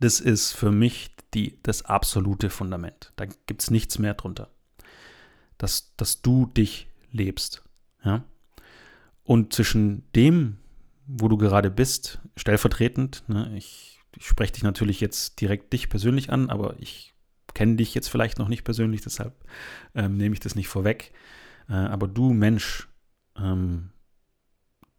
Das 0.00 0.20
ist 0.20 0.52
für 0.52 0.70
mich 0.70 1.14
die, 1.34 1.58
das 1.62 1.84
absolute 1.84 2.48
Fundament. 2.48 3.12
Da 3.16 3.26
gibt 3.26 3.60
es 3.60 3.70
nichts 3.70 3.98
mehr 3.98 4.14
drunter. 4.14 4.48
Dass, 5.58 5.94
dass 5.96 6.22
du 6.22 6.46
dich 6.46 6.88
lebst. 7.12 7.62
Ja? 8.02 8.24
Und 9.22 9.52
zwischen 9.52 10.10
dem, 10.14 10.56
wo 11.06 11.28
du 11.28 11.36
gerade 11.36 11.70
bist, 11.70 12.20
stellvertretend, 12.36 13.22
ne, 13.28 13.54
ich, 13.54 14.00
ich 14.16 14.26
spreche 14.26 14.54
dich 14.54 14.62
natürlich 14.62 14.98
jetzt 14.98 15.42
direkt 15.42 15.74
dich 15.74 15.90
persönlich 15.90 16.32
an, 16.32 16.48
aber 16.48 16.74
ich 16.78 17.12
kenne 17.52 17.76
dich 17.76 17.94
jetzt 17.94 18.08
vielleicht 18.08 18.38
noch 18.38 18.48
nicht 18.48 18.64
persönlich, 18.64 19.02
deshalb 19.02 19.34
ähm, 19.94 20.16
nehme 20.16 20.32
ich 20.32 20.40
das 20.40 20.54
nicht 20.54 20.68
vorweg. 20.68 21.12
Äh, 21.68 21.74
aber 21.74 22.08
du 22.08 22.32
Mensch, 22.32 22.88
ähm, 23.36 23.90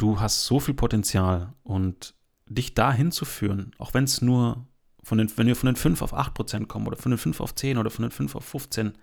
du 0.01 0.20
hast 0.20 0.46
so 0.46 0.60
viel 0.60 0.74
Potenzial 0.74 1.53
und 1.63 2.15
dich 2.48 2.74
dahin 2.74 3.12
zu 3.12 3.25
führen, 3.25 3.72
auch 3.77 3.93
wenn 3.93 4.03
es 4.03 4.22
nur 4.22 4.65
von 5.03 5.17
den, 5.17 5.36
wenn 5.38 5.48
wir 5.48 5.55
von 5.55 5.67
den 5.67 5.75
5 5.75 6.01
auf 6.01 6.13
8 6.13 6.34
Prozent 6.34 6.67
kommen 6.67 6.88
oder 6.88 6.98
von 6.98 7.12
den 7.12 7.17
5 7.17 7.39
auf 7.39 7.55
10 7.55 7.77
oder 7.77 7.89
von 7.89 8.03
den 8.03 8.12
5 8.12 8.36
auf 8.36 8.46
15, 8.46 8.93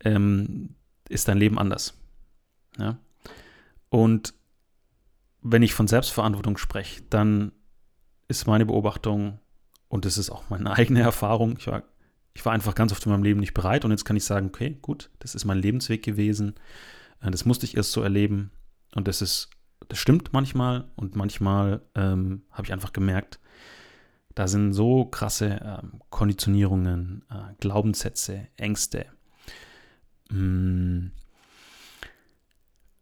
ähm, 0.00 0.74
ist 1.08 1.28
dein 1.28 1.38
Leben 1.38 1.58
anders. 1.58 1.94
Ja? 2.78 2.98
Und 3.88 4.34
wenn 5.42 5.62
ich 5.62 5.74
von 5.74 5.88
Selbstverantwortung 5.88 6.56
spreche, 6.56 7.02
dann 7.10 7.52
ist 8.28 8.46
meine 8.46 8.66
Beobachtung, 8.66 9.38
und 9.88 10.04
das 10.04 10.18
ist 10.18 10.30
auch 10.30 10.48
meine 10.50 10.70
eigene 10.76 11.00
Erfahrung, 11.00 11.56
ich 11.58 11.66
war, 11.66 11.82
ich 12.32 12.44
war 12.44 12.52
einfach 12.52 12.74
ganz 12.74 12.92
oft 12.92 13.04
in 13.06 13.12
meinem 13.12 13.22
Leben 13.22 13.40
nicht 13.40 13.54
bereit 13.54 13.84
und 13.84 13.90
jetzt 13.90 14.04
kann 14.04 14.16
ich 14.16 14.24
sagen, 14.24 14.46
okay, 14.46 14.78
gut, 14.82 15.10
das 15.20 15.34
ist 15.34 15.44
mein 15.44 15.58
Lebensweg 15.58 16.02
gewesen, 16.02 16.54
äh, 17.20 17.30
das 17.30 17.44
musste 17.44 17.66
ich 17.66 17.76
erst 17.76 17.92
so 17.92 18.02
erleben 18.02 18.50
und 18.94 19.06
das 19.08 19.22
ist, 19.22 19.50
das 19.88 19.98
stimmt 19.98 20.32
manchmal 20.32 20.84
und 20.96 21.16
manchmal 21.16 21.82
ähm, 21.94 22.42
habe 22.50 22.66
ich 22.66 22.72
einfach 22.72 22.92
gemerkt, 22.92 23.40
da 24.34 24.48
sind 24.48 24.72
so 24.72 25.04
krasse 25.04 25.60
ähm, 25.64 26.00
Konditionierungen, 26.10 27.24
äh, 27.30 27.54
Glaubenssätze, 27.60 28.48
Ängste, 28.56 29.06
mh, 30.30 30.38
mm, 30.38 31.12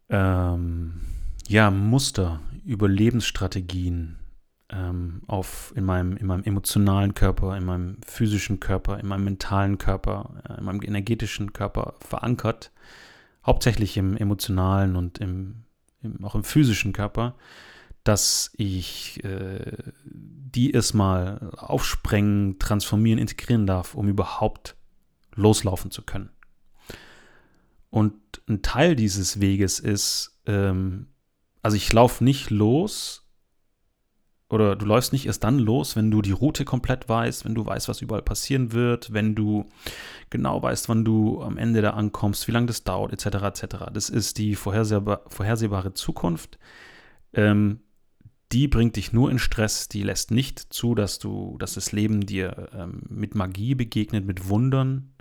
ähm, 0.09 1.01
ja, 1.47 1.71
Muster, 1.71 2.39
Überlebensstrategien 2.65 4.17
ähm, 4.69 5.21
auf, 5.27 5.73
in, 5.75 5.85
meinem, 5.85 6.17
in 6.17 6.27
meinem 6.27 6.43
emotionalen 6.43 7.13
Körper, 7.13 7.57
in 7.57 7.65
meinem 7.65 7.97
physischen 8.05 8.59
Körper, 8.59 8.99
in 8.99 9.07
meinem 9.07 9.25
mentalen 9.25 9.77
Körper, 9.77 10.41
äh, 10.47 10.59
in 10.59 10.65
meinem 10.65 10.81
energetischen 10.81 11.53
Körper 11.53 11.95
verankert, 11.99 12.71
hauptsächlich 13.45 13.97
im 13.97 14.15
emotionalen 14.17 14.95
und 14.95 15.19
im, 15.19 15.62
im 16.03 16.23
auch 16.23 16.35
im 16.35 16.43
physischen 16.43 16.93
Körper, 16.93 17.35
dass 18.03 18.51
ich 18.57 19.23
äh, 19.23 19.71
die 20.03 20.71
erstmal 20.71 21.51
aufsprengen, 21.57 22.59
transformieren, 22.59 23.19
integrieren 23.19 23.65
darf, 23.65 23.95
um 23.95 24.07
überhaupt 24.07 24.75
loslaufen 25.35 25.89
zu 25.89 26.03
können. 26.03 26.29
Und 27.89 28.13
ein 28.47 28.61
Teil 28.61 28.95
dieses 28.95 29.39
Weges 29.39 29.79
ist, 29.79 30.39
ähm, 30.45 31.07
also 31.61 31.77
ich 31.77 31.91
laufe 31.93 32.23
nicht 32.23 32.49
los, 32.49 33.22
oder 34.53 34.75
du 34.75 34.85
läufst 34.85 35.13
nicht 35.13 35.25
erst 35.25 35.43
dann 35.43 35.57
los, 35.57 35.95
wenn 35.95 36.11
du 36.11 36.21
die 36.21 36.31
Route 36.31 36.63
komplett 36.63 37.09
weißt, 37.09 37.43
wenn 37.43 37.55
du 37.55 37.65
weißt, 37.65 37.89
was 37.89 38.01
überall 38.01 38.21
passieren 38.21 38.71
wird, 38.71 39.11
wenn 39.11 39.33
du 39.33 39.65
genau 40.29 40.61
weißt, 40.61 40.89
wann 40.89 41.03
du 41.03 41.41
am 41.41 41.57
Ende 41.57 41.81
da 41.81 41.91
ankommst, 41.91 42.47
wie 42.47 42.51
lange 42.51 42.67
das 42.67 42.83
dauert, 42.83 43.11
etc. 43.11 43.43
etc. 43.43 43.75
Das 43.91 44.09
ist 44.09 44.37
die 44.37 44.55
vorhersehbar, 44.55 45.23
vorhersehbare 45.27 45.95
Zukunft. 45.95 46.59
Ähm, 47.33 47.79
die 48.51 48.67
bringt 48.67 48.95
dich 48.95 49.11
nur 49.11 49.31
in 49.31 49.39
Stress, 49.39 49.89
die 49.89 50.03
lässt 50.03 50.29
nicht 50.29 50.59
zu, 50.59 50.93
dass 50.93 51.17
du, 51.17 51.57
dass 51.57 51.73
das 51.73 51.91
Leben 51.91 52.21
dir 52.21 52.69
ähm, 52.75 53.01
mit 53.09 53.33
Magie 53.33 53.73
begegnet, 53.73 54.23
mit 54.23 54.49
Wundern, 54.49 55.15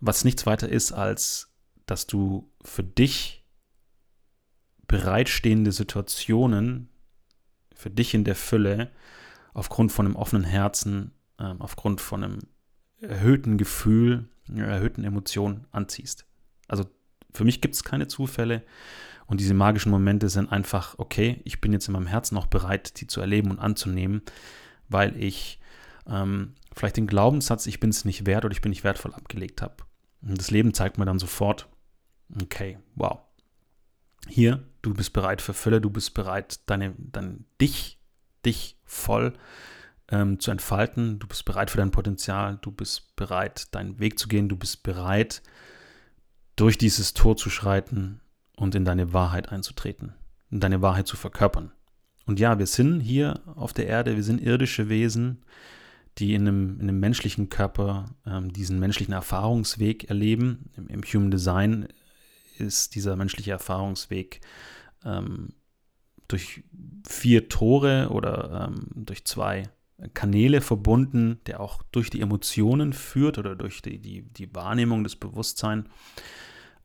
was 0.00 0.24
nichts 0.24 0.46
weiter 0.46 0.70
ist, 0.70 0.92
als 0.92 1.52
dass 1.84 2.06
du 2.06 2.50
für 2.64 2.82
dich 2.82 3.44
bereitstehende 4.88 5.72
Situationen, 5.72 6.88
für 7.82 7.90
dich 7.90 8.14
in 8.14 8.24
der 8.24 8.36
Fülle, 8.36 8.90
aufgrund 9.54 9.92
von 9.92 10.06
einem 10.06 10.16
offenen 10.16 10.44
Herzen, 10.44 11.12
ähm, 11.38 11.60
aufgrund 11.60 12.00
von 12.00 12.24
einem 12.24 12.38
erhöhten 13.00 13.58
Gefühl, 13.58 14.28
einer 14.48 14.66
erhöhten 14.66 15.04
Emotion 15.04 15.66
anziehst. 15.72 16.26
Also 16.68 16.84
für 17.32 17.44
mich 17.44 17.60
gibt 17.60 17.74
es 17.74 17.84
keine 17.84 18.06
Zufälle. 18.06 18.62
Und 19.26 19.40
diese 19.40 19.54
magischen 19.54 19.90
Momente 19.90 20.28
sind 20.28 20.52
einfach, 20.52 20.98
okay, 20.98 21.40
ich 21.44 21.60
bin 21.60 21.72
jetzt 21.72 21.88
in 21.88 21.92
meinem 21.92 22.06
Herzen 22.06 22.36
auch 22.36 22.46
bereit, 22.46 23.00
die 23.00 23.06
zu 23.06 23.20
erleben 23.20 23.50
und 23.50 23.58
anzunehmen, 23.58 24.22
weil 24.88 25.16
ich 25.16 25.60
ähm, 26.06 26.54
vielleicht 26.74 26.96
den 26.96 27.06
Glaubenssatz, 27.06 27.66
ich 27.66 27.80
bin 27.80 27.90
es 27.90 28.04
nicht 28.04 28.26
wert 28.26 28.44
oder 28.44 28.52
ich 28.52 28.60
bin 28.60 28.70
nicht 28.70 28.84
wertvoll 28.84 29.14
abgelegt 29.14 29.62
habe. 29.62 29.76
Und 30.22 30.38
das 30.38 30.50
Leben 30.50 30.74
zeigt 30.74 30.98
mir 30.98 31.04
dann 31.04 31.18
sofort, 31.18 31.68
okay, 32.40 32.78
wow. 32.94 33.20
Hier, 34.28 34.62
du 34.82 34.94
bist 34.94 35.12
bereit 35.12 35.40
für 35.40 35.54
Fülle, 35.54 35.80
du 35.80 35.90
bist 35.90 36.14
bereit, 36.14 36.60
deine, 36.66 36.94
dein, 36.98 37.44
dich, 37.60 37.98
dich 38.44 38.76
voll 38.84 39.32
ähm, 40.08 40.40
zu 40.40 40.50
entfalten, 40.50 41.18
du 41.18 41.26
bist 41.26 41.44
bereit 41.44 41.70
für 41.70 41.78
dein 41.78 41.90
Potenzial, 41.90 42.58
du 42.60 42.70
bist 42.70 43.16
bereit, 43.16 43.74
deinen 43.74 43.98
Weg 43.98 44.18
zu 44.18 44.28
gehen, 44.28 44.48
du 44.48 44.56
bist 44.56 44.82
bereit, 44.82 45.42
durch 46.56 46.76
dieses 46.76 47.14
Tor 47.14 47.36
zu 47.36 47.48
schreiten 47.48 48.20
und 48.56 48.74
in 48.74 48.84
deine 48.84 49.12
Wahrheit 49.12 49.50
einzutreten, 49.50 50.14
in 50.50 50.60
deine 50.60 50.82
Wahrheit 50.82 51.06
zu 51.06 51.16
verkörpern. 51.16 51.72
Und 52.26 52.38
ja, 52.38 52.58
wir 52.58 52.66
sind 52.66 53.00
hier 53.00 53.40
auf 53.56 53.72
der 53.72 53.86
Erde, 53.86 54.16
wir 54.16 54.22
sind 54.22 54.40
irdische 54.40 54.88
Wesen, 54.88 55.42
die 56.18 56.34
in 56.34 56.42
einem, 56.42 56.74
in 56.78 56.88
einem 56.88 57.00
menschlichen 57.00 57.48
Körper 57.48 58.10
ähm, 58.26 58.52
diesen 58.52 58.78
menschlichen 58.78 59.14
Erfahrungsweg 59.14 60.10
erleben. 60.10 60.70
Im, 60.76 60.88
Im, 60.88 61.02
Human 61.02 61.30
Design 61.30 61.88
ist 62.62 62.94
dieser 62.94 63.16
menschliche 63.16 63.50
Erfahrungsweg 63.50 64.40
ähm, 65.04 65.50
durch 66.28 66.62
vier 67.06 67.48
Tore 67.48 68.08
oder 68.10 68.68
ähm, 68.68 68.86
durch 68.94 69.24
zwei 69.24 69.68
Kanäle 70.14 70.60
verbunden, 70.60 71.40
der 71.46 71.60
auch 71.60 71.82
durch 71.92 72.10
die 72.10 72.20
Emotionen 72.20 72.92
führt 72.92 73.38
oder 73.38 73.54
durch 73.54 73.82
die, 73.82 73.98
die, 73.98 74.22
die 74.22 74.54
Wahrnehmung, 74.54 75.04
das 75.04 75.16
Bewusstsein, 75.16 75.88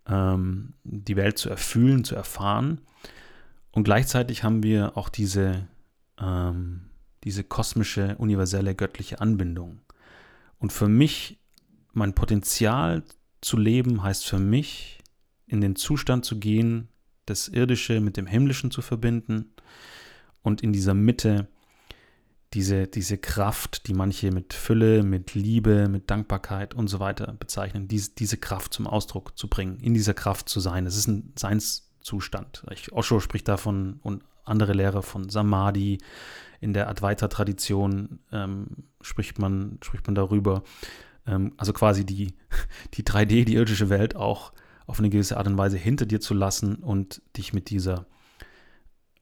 ähm, 0.08 0.74
die 0.84 1.16
Welt 1.16 1.38
zu 1.38 1.50
erfüllen, 1.50 2.04
zu 2.04 2.16
erfahren. 2.16 2.82
Und 3.72 3.84
gleichzeitig 3.84 4.44
haben 4.44 4.64
wir 4.64 4.98
auch 4.98 5.10
diese, 5.10 5.68
ähm, 6.20 6.90
diese 7.24 7.44
kosmische, 7.44 8.16
universelle, 8.18 8.76
göttliche 8.76 9.22
Anbindung. 9.22 9.82
Und 10.60 10.74
für 10.74 10.88
mich, 10.88 11.40
mein 11.94 12.14
Potenzial 12.14 13.04
zu 13.42 13.58
leben, 13.58 14.04
heißt 14.04 14.26
für 14.28 14.40
mich, 14.40 14.97
in 15.48 15.62
den 15.62 15.76
Zustand 15.76 16.26
zu 16.26 16.40
gehen, 16.40 16.90
das 17.26 17.48
Irdische 17.48 18.00
mit 18.00 18.18
dem 18.18 18.28
Himmlischen 18.28 18.72
zu 18.72 18.82
verbinden 18.82 19.54
und 20.42 20.62
in 20.62 20.74
dieser 20.74 20.94
Mitte 20.94 21.48
diese, 22.54 22.88
diese 22.88 23.18
Kraft, 23.18 23.88
die 23.88 23.94
manche 23.94 24.32
mit 24.32 24.54
Fülle, 24.54 25.04
mit 25.04 25.36
Liebe, 25.36 25.90
mit 25.90 26.10
Dankbarkeit 26.10 26.74
und 26.74 26.88
so 26.88 27.00
weiter 27.00 27.34
bezeichnen, 27.34 27.88
diese, 27.88 28.12
diese 28.12 28.38
Kraft 28.38 28.74
zum 28.74 28.88
Ausdruck 28.88 29.38
zu 29.38 29.50
bringen, 29.50 29.80
in 29.80 29.94
dieser 29.94 30.14
Kraft 30.14 30.48
zu 30.48 30.60
sein. 30.60 30.86
Es 30.86 30.96
ist 30.96 31.08
ein 31.08 31.34
Seinszustand. 31.38 32.64
Osho 32.92 33.20
spricht 33.20 33.48
davon 33.48 34.00
und 34.02 34.24
andere 34.46 34.74
Lehrer 34.74 35.04
von 35.04 35.30
Samadhi. 35.30 35.98
In 36.62 36.74
der 36.74 36.90
Advaita-Tradition 36.90 38.20
ähm, 38.32 38.68
spricht, 39.02 39.40
man, 39.40 39.78
spricht 39.84 40.08
man 40.08 40.16
darüber. 40.16 40.64
Ähm, 41.28 41.54
also 41.58 41.74
quasi 41.74 42.06
die, 42.06 42.34
die 42.94 43.04
3D, 43.04 43.44
die 43.44 43.56
irdische 43.56 43.90
Welt 43.90 44.16
auch 44.16 44.54
auf 44.88 45.00
eine 45.00 45.10
gewisse 45.10 45.38
Art 45.38 45.48
und 45.48 45.58
Weise 45.58 45.78
hinter 45.78 46.06
dir 46.06 46.20
zu 46.20 46.34
lassen 46.34 46.78
und 46.78 47.22
dich 47.36 47.54
mit 47.54 47.70
dieser 47.70 48.08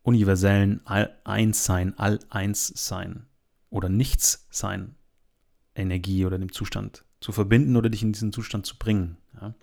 universellen 0.04 0.82
All-Eins-Sein, 0.86 1.98
All-Eins-Sein 1.98 3.26
oder 3.70 3.90
Nichts-Sein 3.90 4.96
Energie 5.74 6.26
oder 6.26 6.38
dem 6.38 6.52
Zustand 6.52 7.04
zu 7.20 7.32
verbinden 7.32 7.76
oder 7.76 7.90
dich 7.90 8.04
in 8.04 8.14
diesen 8.14 8.32
Zustand 8.32 8.66
zu 8.66 8.78
bringen. 8.78 9.18
Ja. 9.42 9.54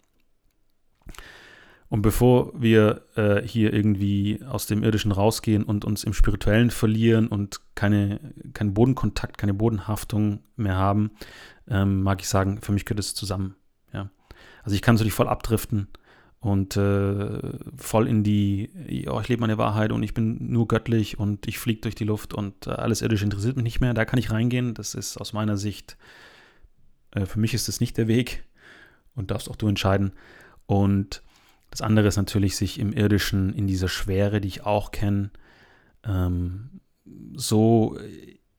Und 1.89 2.03
bevor 2.03 2.61
wir 2.61 3.07
äh, 3.17 3.47
hier 3.47 3.73
irgendwie 3.73 4.43
aus 4.49 4.67
dem 4.67 4.83
Irdischen 4.83 5.13
rausgehen 5.13 5.63
und 5.63 5.85
uns 5.85 6.05
im 6.05 6.15
Spirituellen 6.15 6.71
verlieren 6.71 7.29
und 7.29 7.61
keine, 7.75 8.33
keinen 8.55 8.73
Bodenkontakt, 8.73 9.37
keine 9.37 9.53
Bodenhaftung 9.53 10.43
mehr 10.57 10.77
haben, 10.77 11.11
ähm, 11.69 12.03
mag 12.03 12.21
ich 12.23 12.29
sagen, 12.29 12.61
für 12.63 12.73
mich 12.73 12.87
gehört 12.87 13.01
es 13.01 13.15
zusammen. 13.15 13.57
Also 14.63 14.75
ich 14.75 14.83
kann 14.83 14.95
natürlich 14.95 15.13
voll 15.13 15.29
abdriften 15.29 15.89
und 16.41 16.77
äh, 16.77 17.41
voll 17.77 18.09
in 18.09 18.25
die, 18.25 18.71
ja, 18.89 19.21
ich 19.21 19.29
lebe 19.29 19.41
meine 19.41 19.59
Wahrheit 19.59 19.93
und 19.93 20.03
ich 20.03 20.13
bin 20.13 20.51
nur 20.51 20.67
göttlich 20.67 21.19
und 21.19 21.47
ich 21.47 21.59
fliege 21.59 21.83
durch 21.83 21.95
die 21.95 22.05
Luft 22.05 22.35
und 22.35 22.67
äh, 22.67 22.71
alles 22.71 23.01
irdisch 23.01 23.23
interessiert 23.23 23.57
mich 23.57 23.65
nicht 23.65 23.81
mehr. 23.81 23.95
Da 23.95 24.05
kann 24.05 24.19
ich 24.19 24.31
reingehen. 24.31 24.75
Das 24.75 24.95
ist 24.95 25.17
aus 25.19 25.33
meiner 25.33 25.57
Sicht, 25.57 25.97
äh, 27.13 27.27
für 27.27 27.39
mich 27.39 27.55
ist 27.55 27.69
das 27.69 27.81
nicht 27.81 27.97
der 27.97 28.09
Weg 28.09 28.45
und 29.15 29.31
darfst 29.31 29.49
auch 29.49 29.57
du 29.57 29.69
entscheiden. 29.69 30.13
Und 30.67 31.23
das 31.71 31.81
andere 31.81 32.09
ist 32.09 32.17
natürlich, 32.17 32.57
sich 32.57 32.81
im 32.81 32.93
Irdischen, 32.93 33.55
in 33.55 33.67
dieser 33.67 33.89
Schwere, 33.89 34.41
die 34.41 34.49
ich 34.49 34.67
auch 34.67 34.91
kenne, 34.91 35.31
ähm, 36.05 36.81
so 37.35 37.97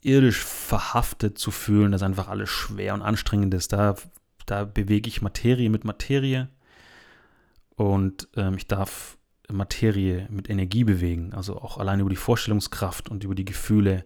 irdisch 0.01 0.43
verhaftet 0.43 1.37
zu 1.37 1.51
fühlen, 1.51 1.91
dass 1.91 2.03
einfach 2.03 2.27
alles 2.27 2.49
schwer 2.49 2.93
und 2.93 3.01
anstrengend 3.01 3.53
ist. 3.53 3.73
Da, 3.73 3.95
da 4.45 4.65
bewege 4.65 5.07
ich 5.07 5.21
Materie 5.21 5.69
mit 5.69 5.85
Materie 5.85 6.49
und 7.75 8.27
ähm, 8.35 8.55
ich 8.55 8.67
darf 8.67 9.17
Materie 9.51 10.27
mit 10.29 10.49
Energie 10.49 10.83
bewegen, 10.83 11.33
also 11.33 11.57
auch 11.57 11.77
allein 11.77 11.99
über 11.99 12.09
die 12.09 12.15
Vorstellungskraft 12.15 13.09
und 13.09 13.23
über 13.23 13.35
die 13.35 13.45
Gefühle 13.45 14.05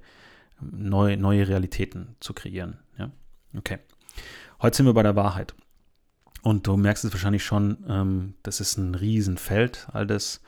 ähm, 0.61 0.89
neue, 0.89 1.17
neue 1.17 1.47
Realitäten 1.47 2.15
zu 2.19 2.33
kreieren. 2.33 2.79
Ja? 2.97 3.11
Okay. 3.55 3.79
Heute 4.61 4.77
sind 4.77 4.85
wir 4.85 4.93
bei 4.93 5.03
der 5.03 5.15
Wahrheit. 5.15 5.53
Und 6.41 6.65
du 6.65 6.77
merkst 6.77 7.03
es 7.03 7.11
wahrscheinlich 7.11 7.43
schon, 7.43 7.83
ähm, 7.87 8.33
das 8.43 8.59
ist 8.59 8.77
ein 8.77 8.95
Riesenfeld, 8.95 9.87
all 9.91 10.07
das. 10.07 10.41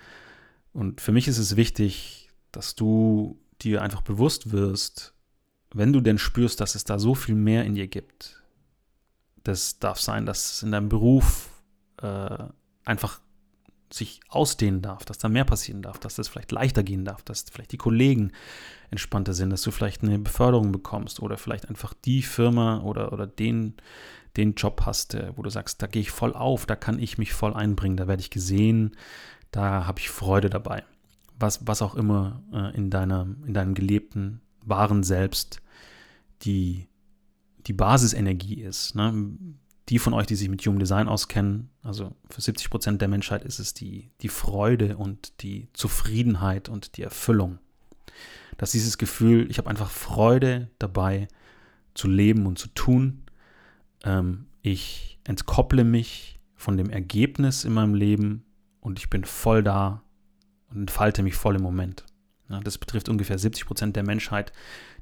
Und 0.71 1.01
für 1.01 1.11
mich 1.11 1.27
ist 1.27 1.37
es 1.37 1.55
wichtig, 1.55 2.29
dass 2.51 2.75
du 2.75 3.39
dir 3.61 3.81
einfach 3.81 4.01
bewusst 4.01 4.51
wirst, 4.51 5.13
wenn 5.73 5.93
du 5.93 6.01
denn 6.01 6.17
spürst, 6.17 6.61
dass 6.61 6.75
es 6.75 6.83
da 6.83 6.99
so 6.99 7.15
viel 7.15 7.35
mehr 7.35 7.65
in 7.65 7.75
dir 7.75 7.87
gibt. 7.87 8.38
Das 9.43 9.79
darf 9.79 9.99
sein, 9.99 10.25
dass 10.25 10.53
es 10.53 10.63
in 10.63 10.71
deinem 10.71 10.89
Beruf 10.89 11.49
äh, 12.01 12.37
einfach 12.85 13.21
sich 13.91 14.19
ausdehnen 14.29 14.81
darf, 14.81 15.05
dass 15.05 15.17
da 15.17 15.29
mehr 15.29 15.45
passieren 15.45 15.81
darf, 15.81 15.99
dass 15.99 16.15
das 16.15 16.27
vielleicht 16.27 16.51
leichter 16.51 16.83
gehen 16.83 17.05
darf, 17.05 17.23
dass 17.23 17.45
vielleicht 17.51 17.71
die 17.71 17.77
Kollegen 17.77 18.31
entspannter 18.91 19.33
sind, 19.33 19.49
dass 19.49 19.63
du 19.63 19.71
vielleicht 19.71 20.03
eine 20.03 20.19
Beförderung 20.19 20.71
bekommst 20.71 21.21
oder 21.21 21.37
vielleicht 21.37 21.67
einfach 21.67 21.93
die 22.05 22.21
Firma 22.21 22.81
oder, 22.81 23.13
oder 23.13 23.25
den, 23.25 23.75
den 24.37 24.53
Job 24.53 24.83
hast, 24.85 25.15
äh, 25.15 25.31
wo 25.35 25.41
du 25.41 25.49
sagst, 25.49 25.81
da 25.81 25.87
gehe 25.87 26.01
ich 26.01 26.11
voll 26.11 26.33
auf, 26.33 26.65
da 26.65 26.75
kann 26.75 26.99
ich 26.99 27.17
mich 27.17 27.33
voll 27.33 27.53
einbringen, 27.53 27.97
da 27.97 28.07
werde 28.07 28.21
ich 28.21 28.29
gesehen, 28.29 28.95
da 29.51 29.87
habe 29.87 29.99
ich 29.99 30.09
Freude 30.09 30.49
dabei. 30.49 30.83
Was, 31.39 31.65
was 31.65 31.81
auch 31.81 31.95
immer 31.95 32.43
äh, 32.53 32.75
in, 32.75 32.89
deiner, 32.89 33.27
in 33.45 33.53
deinem 33.53 33.73
gelebten, 33.73 34.41
wahren 34.63 35.03
Selbst 35.03 35.61
die, 36.43 36.87
die 37.67 37.73
Basisenergie 37.73 38.61
ist. 38.61 38.95
Ne? 38.95 39.37
die 39.89 39.99
von 39.99 40.13
euch, 40.13 40.27
die 40.27 40.35
sich 40.35 40.49
mit 40.49 40.65
Human 40.65 40.79
Design 40.79 41.07
auskennen, 41.07 41.69
also 41.81 42.15
für 42.29 42.41
70 42.41 42.69
Prozent 42.69 43.01
der 43.01 43.07
Menschheit 43.07 43.43
ist 43.43 43.57
es 43.57 43.73
die, 43.73 44.11
die 44.21 44.29
Freude 44.29 44.97
und 44.97 45.41
die 45.41 45.67
Zufriedenheit 45.73 46.69
und 46.69 46.95
die 46.97 47.01
Erfüllung. 47.01 47.57
Dass 48.57 48.71
dieses 48.71 48.99
Gefühl, 48.99 49.49
ich 49.49 49.57
habe 49.57 49.69
einfach 49.69 49.89
Freude 49.89 50.69
dabei 50.77 51.27
zu 51.95 52.07
leben 52.07 52.45
und 52.45 52.59
zu 52.59 52.67
tun. 52.69 53.23
Ähm, 54.03 54.45
ich 54.61 55.19
entkopple 55.23 55.83
mich 55.83 56.39
von 56.55 56.77
dem 56.77 56.89
Ergebnis 56.89 57.65
in 57.65 57.73
meinem 57.73 57.95
Leben 57.95 58.45
und 58.81 58.99
ich 58.99 59.09
bin 59.09 59.25
voll 59.25 59.63
da 59.63 60.03
und 60.69 60.77
entfalte 60.77 61.23
mich 61.23 61.35
voll 61.35 61.55
im 61.55 61.63
Moment. 61.63 62.05
Ja, 62.47 62.59
das 62.59 62.77
betrifft 62.77 63.09
ungefähr 63.09 63.39
70 63.39 63.65
Prozent 63.65 63.95
der 63.95 64.03
Menschheit, 64.03 64.53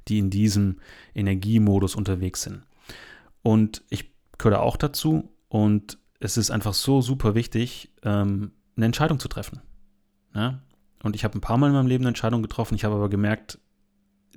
die 0.08 0.20
in 0.20 0.30
diesem 0.30 0.80
Energiemodus 1.13 1.96
unterwegs 1.96 2.41
sind. 2.41 2.63
Und 3.43 3.84
ich 3.89 4.12
gehört 4.38 4.62
auch 4.62 4.78
dazu. 4.78 5.30
Und 5.50 5.98
es 6.20 6.38
ist 6.38 6.52
einfach 6.52 6.74
so 6.74 7.02
super 7.02 7.36
wichtig, 7.36 7.91
ähm, 8.04 8.52
eine 8.76 8.86
Entscheidung 8.86 9.20
zu 9.20 9.28
treffen. 9.28 9.62
Ja? 10.34 10.62
Und 11.04 11.15
ich 11.15 11.24
habe 11.24 11.38
ein 11.38 11.41
paar 11.41 11.58
Mal 11.58 11.67
in 11.67 11.74
meinem 11.74 11.88
Leben 11.88 12.04
eine 12.04 12.10
Entscheidung 12.10 12.41
getroffen. 12.41 12.76
Ich 12.76 12.84
habe 12.84 12.96
aber 12.96 13.10
gemerkt, 13.10 13.60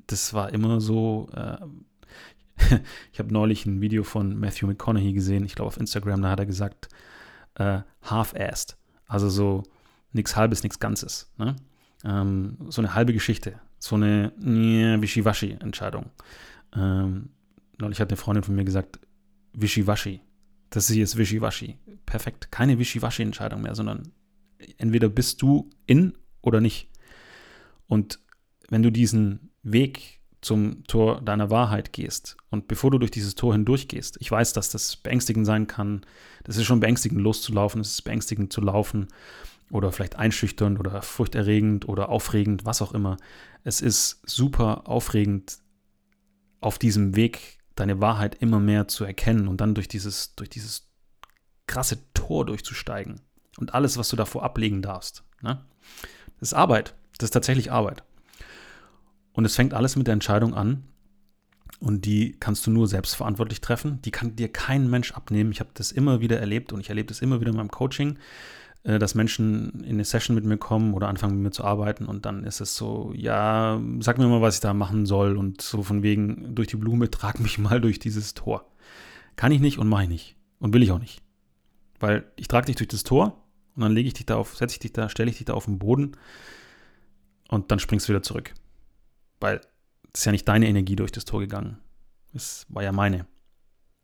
das 0.07 0.35
war 0.35 0.53
immer 0.53 0.81
so. 0.81 1.29
Äh, 1.35 1.57
ich 3.13 3.19
habe 3.19 3.33
neulich 3.33 3.65
ein 3.65 3.81
Video 3.81 4.05
von 4.05 4.39
Matthew 4.39 4.67
McConaughey 4.67 5.15
gesehen, 5.15 5.47
ich 5.47 5.55
glaube 5.55 5.69
auf 5.69 5.79
Instagram, 5.79 6.21
da 6.21 6.31
hat 6.31 6.41
er 6.41 6.47
gesagt, 6.47 6.89
äh, 7.55 7.81
half-assed. 8.03 8.77
Also 9.07 9.31
so 9.31 9.63
nichts 10.13 10.37
Halbes, 10.37 10.63
nichts 10.63 10.79
Ganzes. 10.79 11.33
Ne? 11.39 11.57
Ähm, 12.05 12.59
so 12.69 12.83
eine 12.83 12.95
halbe 12.95 13.15
Geschichte. 13.15 13.59
So 13.81 13.97
eine 13.97 14.33
Wischiwaschi-Entscheidung. 14.39 16.11
Ähm, 16.77 17.31
neulich 17.79 18.01
hat 18.01 18.11
eine 18.11 18.19
Freundin 18.19 18.45
von 18.45 18.55
mir 18.55 18.65
gesagt, 18.65 19.01
Wischiwaschi. 19.55 20.21
Das 20.69 20.89
hier 20.89 21.03
ist 21.03 21.17
Wischiwaschi. 21.17 21.79
Perfekt. 22.07 22.53
Keine 22.53 22.79
Wischiwaschi-Entscheidung 22.79 23.63
mehr, 23.63 23.75
sondern 23.75 24.13
entweder 24.77 25.09
bist 25.09 25.41
du 25.43 25.71
in 25.87 26.13
oder 26.43 26.61
nicht. 26.61 26.89
Und 27.87 28.21
wenn 28.69 28.83
du 28.83 28.93
diesen 28.93 29.51
Weg 29.63 30.21
zum 30.43 30.85
Tor 30.85 31.21
deiner 31.23 31.51
Wahrheit 31.51 31.93
gehst 31.93 32.37
und 32.51 32.69
bevor 32.69 32.91
du 32.91 32.99
durch 32.99 33.11
dieses 33.11 33.35
Tor 33.35 33.53
hindurch 33.53 33.89
gehst, 33.89 34.17
ich 34.21 34.31
weiß, 34.31 34.53
dass 34.53 34.71
das 34.71 34.97
beängstigend 34.97 35.47
sein 35.47 35.67
kann, 35.67 36.03
das 36.45 36.57
ist 36.57 36.65
schon 36.65 36.81
beängstigend 36.81 37.21
loszulaufen, 37.21 37.81
es 37.81 37.93
ist 37.93 38.03
beängstigend 38.03 38.53
zu 38.53 38.61
laufen 38.61 39.09
oder 39.71 39.93
vielleicht 39.93 40.17
einschüchternd 40.17 40.79
oder 40.79 41.03
furchterregend 41.03 41.89
oder 41.89 42.09
aufregend, 42.09 42.65
was 42.65 42.83
auch 42.83 42.93
immer. 42.93 43.17
Es 43.65 43.81
ist 43.81 44.23
super 44.29 44.89
aufregend, 44.89 45.59
auf 46.61 46.79
diesem 46.79 47.17
Weg 47.17 47.59
deine 47.75 48.01
Wahrheit 48.01 48.35
immer 48.35 48.61
mehr 48.61 48.89
zu 48.89 49.05
erkennen 49.05 49.49
und 49.49 49.61
dann 49.61 49.75
durch 49.75 49.89
dieses, 49.89 50.35
durch 50.35 50.51
dieses 50.51 50.89
krasse 51.67 51.99
Tor 52.15 52.45
durchzusteigen 52.45 53.21
und 53.59 53.75
alles, 53.75 53.97
was 53.97 54.09
du 54.09 54.17
davor 54.17 54.43
ablegen 54.43 54.83
darfst. 54.83 55.25
Ne? 55.41 55.65
Das 56.39 56.51
ist 56.51 56.55
Arbeit. 56.55 56.95
Das 57.19 57.29
ist 57.29 57.33
tatsächlich 57.33 57.71
Arbeit. 57.71 58.03
Und 59.33 59.45
es 59.45 59.55
fängt 59.55 59.75
alles 59.75 59.97
mit 59.97 60.07
der 60.07 60.15
Entscheidung 60.15 60.55
an. 60.55 60.85
Und 61.79 62.05
die 62.05 62.33
kannst 62.41 62.67
du 62.67 62.71
nur 62.71 62.89
selbstverantwortlich 62.89 63.61
treffen. 63.61 64.03
Die 64.03 64.11
kann 64.11 64.37
dir 64.37 64.51
kein 64.51 64.91
Mensch 64.91 65.13
abnehmen. 65.13 65.53
Ich 65.53 65.61
habe 65.61 65.71
das 65.75 65.93
immer 65.93 66.21
wieder 66.21 66.39
erlebt 66.41 66.73
und 66.73 66.81
ich 66.81 66.89
erlebe 66.89 67.09
das 67.09 67.21
immer 67.21 67.41
wieder 67.41 67.51
in 67.51 67.57
meinem 67.57 67.71
Coaching. 67.71 68.19
Äh, 68.83 68.99
dass 68.99 69.15
Menschen 69.15 69.85
in 69.85 69.95
eine 69.95 70.05
Session 70.05 70.35
mit 70.35 70.45
mir 70.45 70.57
kommen 70.57 70.95
oder 70.95 71.09
anfangen 71.09 71.35
mit 71.35 71.43
mir 71.43 71.51
zu 71.51 71.65
arbeiten 71.65 72.07
und 72.07 72.25
dann 72.25 72.45
ist 72.45 72.61
es 72.61 72.77
so, 72.77 73.13
ja, 73.15 73.79
sag 73.99 74.17
mir 74.17 74.27
mal, 74.27 74.41
was 74.41 74.55
ich 74.55 74.61
da 74.61 74.73
machen 74.73 75.05
soll 75.05 75.37
und 75.37 75.61
so 75.61 75.83
von 75.83 76.03
wegen 76.03 76.55
durch 76.55 76.69
die 76.69 76.77
Blume, 76.77 77.11
trag 77.11 77.41
mich 77.41 77.59
mal 77.59 77.81
durch 77.81 77.99
dieses 77.99 78.33
Tor. 78.33 78.71
Kann 79.37 79.53
ich 79.53 79.61
nicht 79.61 79.79
und 79.79 79.89
mache 79.89 80.05
ich 80.05 80.09
nicht 80.09 80.37
und 80.61 80.73
will 80.73 80.83
ich 80.83 80.93
auch 80.93 80.99
nicht. 80.99 81.23
Weil 81.99 82.25
ich 82.37 82.49
trage 82.49 82.67
dich 82.67 82.77
durch 82.77 82.89
das 82.89 83.03
Tor 83.03 83.45
und 83.75 83.83
dann 83.83 83.93
lege 83.93 84.09
ich 84.09 84.15
dich 84.15 84.25
da 84.25 84.37
auf, 84.37 84.57
setze 84.57 84.77
ich 84.77 84.81
dich 84.81 84.93
da, 84.95 85.11
stelle 85.11 85.31
ich 85.31 85.37
dich 85.37 85.45
da 85.45 85.53
auf 85.53 85.67
den 85.67 85.79
Boden 85.79 86.13
und 87.49 87.71
dann 87.71 87.81
springst 87.81 88.09
du 88.09 88.15
wieder 88.15 88.23
zurück. 88.23 88.55
Weil 89.41 89.61
es 90.15 90.21
ist 90.21 90.25
ja 90.25 90.33
nicht 90.33 90.49
deine 90.49 90.69
Energie 90.69 90.97
durch 90.97 91.13
das 91.13 91.27
Tor 91.27 91.41
gegangen. 91.41 91.77
Es 92.33 92.65
war 92.71 92.83
ja 92.83 92.93
meine. 92.93 93.27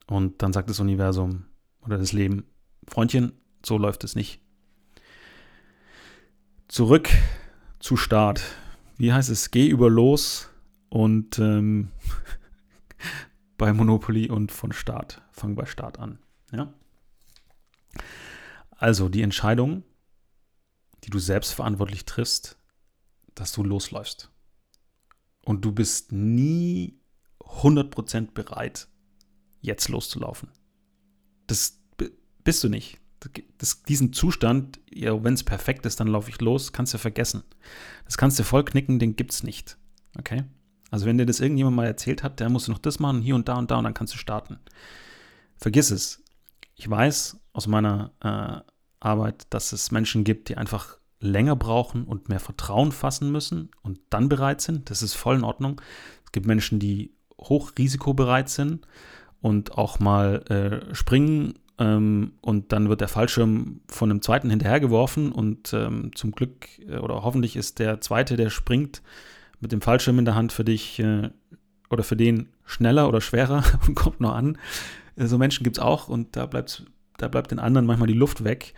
Und 0.07 0.43
dann 0.43 0.53
sagt 0.53 0.69
das 0.69 0.81
Universum 0.81 1.47
oder 1.81 1.97
das 1.97 2.13
Leben, 2.13 2.45
Freundchen, 2.87 3.33
so 3.65 3.79
läuft 3.79 4.05
es 4.05 4.15
nicht. 4.15 4.43
Zurück 6.69 7.11
zu 7.79 7.97
Start. 7.97 8.43
Wie 8.97 9.13
heißt 9.13 9.31
es? 9.31 9.53
Geh 9.53 9.69
über 9.69 9.89
los 9.89 10.49
und 10.89 11.39
ähm, 11.39 11.93
bei 13.57 13.73
Monopoly 13.73 14.31
und 14.31 14.51
von 14.51 14.73
Start. 14.73 15.23
Fang 15.31 15.55
bei 15.55 15.65
Start 15.67 16.01
an. 16.01 16.19
Ja? 16.51 16.75
Also 18.71 19.09
die 19.09 19.23
Entscheidung, 19.23 19.85
die 21.05 21.11
du 21.11 21.21
selbstverantwortlich 21.21 22.05
triffst, 22.05 22.59
dass 23.37 23.53
du 23.53 23.63
losläufst. 23.63 24.33
Und 25.45 25.65
du 25.65 25.71
bist 25.71 26.11
nie 26.11 26.99
100% 27.39 28.33
bereit, 28.33 28.89
jetzt 29.61 29.89
loszulaufen. 29.89 30.51
Das 31.47 31.81
bist 32.43 32.65
du 32.65 32.69
nicht. 32.69 32.99
Das, 33.59 33.83
diesen 33.83 34.13
Zustand, 34.13 34.79
ja, 34.93 35.23
wenn 35.25 35.35
es 35.35 35.43
perfekt 35.43 35.87
ist, 35.87 36.01
dann 36.01 36.09
laufe 36.09 36.31
ich 36.31 36.41
los, 36.41 36.73
kannst 36.73 36.95
du 36.95 36.99
vergessen. 36.99 37.43
Das 38.05 38.19
kannst 38.19 38.39
du 38.39 38.45
voll 38.45 38.65
knicken, 38.65 38.99
den 38.99 39.17
gibt 39.17 39.33
es 39.33 39.43
nicht. 39.43 39.79
Okay? 40.19 40.45
Also 40.91 41.07
wenn 41.07 41.19
dir 41.19 41.27
das 41.27 41.41
irgendjemand 41.41 41.77
mal 41.77 41.87
erzählt 41.87 42.23
hat, 42.23 42.41
der 42.41 42.49
muss 42.49 42.69
noch 42.69 42.79
das 42.79 43.01
machen, 43.01 43.23
hier 43.23 43.35
und 43.35 43.49
da 43.49 43.55
und 43.57 43.71
da 43.71 43.79
und 43.79 43.85
dann 43.85 43.95
kannst 43.95 44.15
du 44.15 44.19
starten. 44.19 44.59
Vergiss 45.57 45.91
es. 45.91 46.23
Ich 46.75 46.89
weiß 46.89 47.39
aus 47.53 47.67
meiner 47.67 48.13
äh, 48.21 48.71
Arbeit, 49.01 49.47
dass 49.51 49.73
es 49.73 49.91
Menschen 49.91 50.25
gibt, 50.25 50.49
die 50.49 50.57
einfach 50.57 50.99
länger 51.21 51.57
brauchen 51.57 52.05
und 52.05 52.29
mehr 52.29 52.41
Vertrauen 52.41 52.93
fassen 52.93 53.33
müssen 53.33 53.71
und 53.83 53.99
dann 54.11 54.29
bereit 54.29 54.61
sind. 54.61 54.91
Das 54.91 55.03
ist 55.03 55.15
voll 55.15 55.37
in 55.37 55.45
Ordnung. 55.45 55.81
Es 56.25 56.33
gibt 56.33 56.47
Menschen, 56.47 56.79
die 56.79 57.15
hochrisikobereit 57.41 58.49
sind 58.49 58.87
und 59.41 59.73
auch 59.73 59.99
mal 59.99 60.43
äh, 60.49 60.95
springen 60.95 61.55
ähm, 61.79 62.33
und 62.41 62.73
dann 62.73 62.89
wird 62.89 63.01
der 63.01 63.09
Fallschirm 63.09 63.81
von 63.89 64.11
einem 64.11 64.23
zweiten 64.23 64.51
hinterhergeworfen 64.51 65.31
und 65.33 65.73
ähm, 65.75 66.11
zum 66.15 66.33
Glück 66.33 66.67
äh, 66.89 66.99
oder 66.99 67.23
hoffentlich 67.23 67.57
ist 67.57 67.79
der 67.79 68.01
zweite, 68.01 68.37
der 68.37 68.51
springt 68.51 69.03
mit 69.61 69.73
dem 69.73 69.81
Fallschirm 69.81 70.19
in 70.19 70.25
der 70.25 70.35
Hand 70.35 70.53
für 70.53 70.65
dich 70.65 70.99
äh, 70.99 71.31
oder 71.91 72.03
für 72.03 72.17
den 72.17 72.49
schneller 72.65 73.09
oder 73.09 73.21
schwerer 73.21 73.63
und 73.87 73.95
kommt 73.95 74.21
noch 74.21 74.35
an. 74.35 74.59
Äh, 75.17 75.27
so 75.27 75.37
Menschen 75.39 75.65
gibt 75.65 75.77
es 75.77 75.83
auch 75.83 76.09
und 76.09 76.37
da, 76.37 76.47
bleibt's, 76.47 76.83
da 77.19 77.29
bleibt 77.29 77.51
den 77.51 77.59
anderen 77.59 77.87
manchmal 77.87 78.09
die 78.09 78.15
Luft 78.15 78.45
weg. 78.45 78.73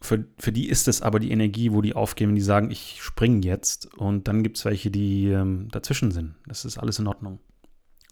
Für, 0.00 0.24
für 0.38 0.52
die 0.52 0.68
ist 0.68 0.86
es 0.86 1.02
aber 1.02 1.18
die 1.18 1.32
Energie, 1.32 1.72
wo 1.72 1.82
die 1.82 1.94
aufgeben, 1.94 2.34
die 2.34 2.40
sagen, 2.40 2.70
ich 2.70 2.98
springe 3.00 3.44
jetzt. 3.44 3.92
Und 3.96 4.28
dann 4.28 4.44
gibt 4.44 4.58
es 4.58 4.64
welche, 4.64 4.92
die 4.92 5.28
ähm, 5.28 5.68
dazwischen 5.72 6.12
sind. 6.12 6.36
Das 6.46 6.64
ist 6.64 6.78
alles 6.78 7.00
in 7.00 7.08
Ordnung. 7.08 7.40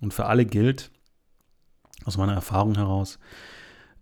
Und 0.00 0.12
für 0.12 0.26
alle 0.26 0.46
gilt, 0.46 0.90
aus 2.04 2.16
meiner 2.16 2.34
Erfahrung 2.34 2.74
heraus, 2.74 3.18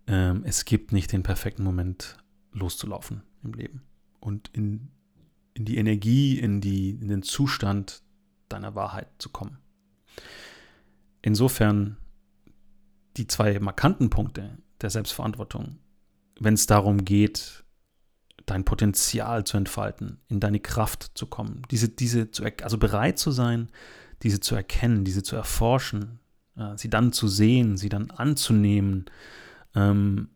ähm, 0.07 0.43
es 0.45 0.65
gibt 0.65 0.91
nicht 0.91 1.11
den 1.11 1.23
perfekten 1.23 1.63
Moment 1.63 2.17
loszulaufen 2.51 3.23
im 3.43 3.53
Leben. 3.53 3.83
Und 4.19 4.49
in, 4.53 4.89
in 5.53 5.65
die 5.65 5.77
Energie, 5.77 6.39
in, 6.39 6.61
die, 6.61 6.91
in 6.91 7.07
den 7.07 7.23
Zustand 7.23 8.01
deiner 8.49 8.75
Wahrheit 8.75 9.07
zu 9.17 9.29
kommen. 9.29 9.57
Insofern 11.21 11.97
die 13.17 13.27
zwei 13.27 13.59
markanten 13.59 14.09
Punkte 14.09 14.57
der 14.81 14.89
Selbstverantwortung, 14.89 15.79
wenn 16.39 16.53
es 16.53 16.67
darum 16.67 17.05
geht, 17.05 17.63
dein 18.45 18.65
Potenzial 18.65 19.43
zu 19.43 19.57
entfalten, 19.57 20.19
in 20.27 20.39
deine 20.39 20.59
Kraft 20.59 21.11
zu 21.15 21.25
kommen, 21.25 21.63
diese, 21.71 21.89
diese 21.89 22.29
zu, 22.29 22.43
also 22.61 22.77
bereit 22.77 23.17
zu 23.17 23.31
sein, 23.31 23.69
diese 24.21 24.39
zu 24.39 24.55
erkennen, 24.55 25.03
diese 25.03 25.23
zu 25.23 25.35
erforschen, 25.35 26.19
äh, 26.55 26.77
sie 26.77 26.89
dann 26.89 27.11
zu 27.11 27.27
sehen, 27.27 27.77
sie 27.77 27.89
dann 27.89 28.11
anzunehmen, 28.11 29.05
ähm, 29.75 30.29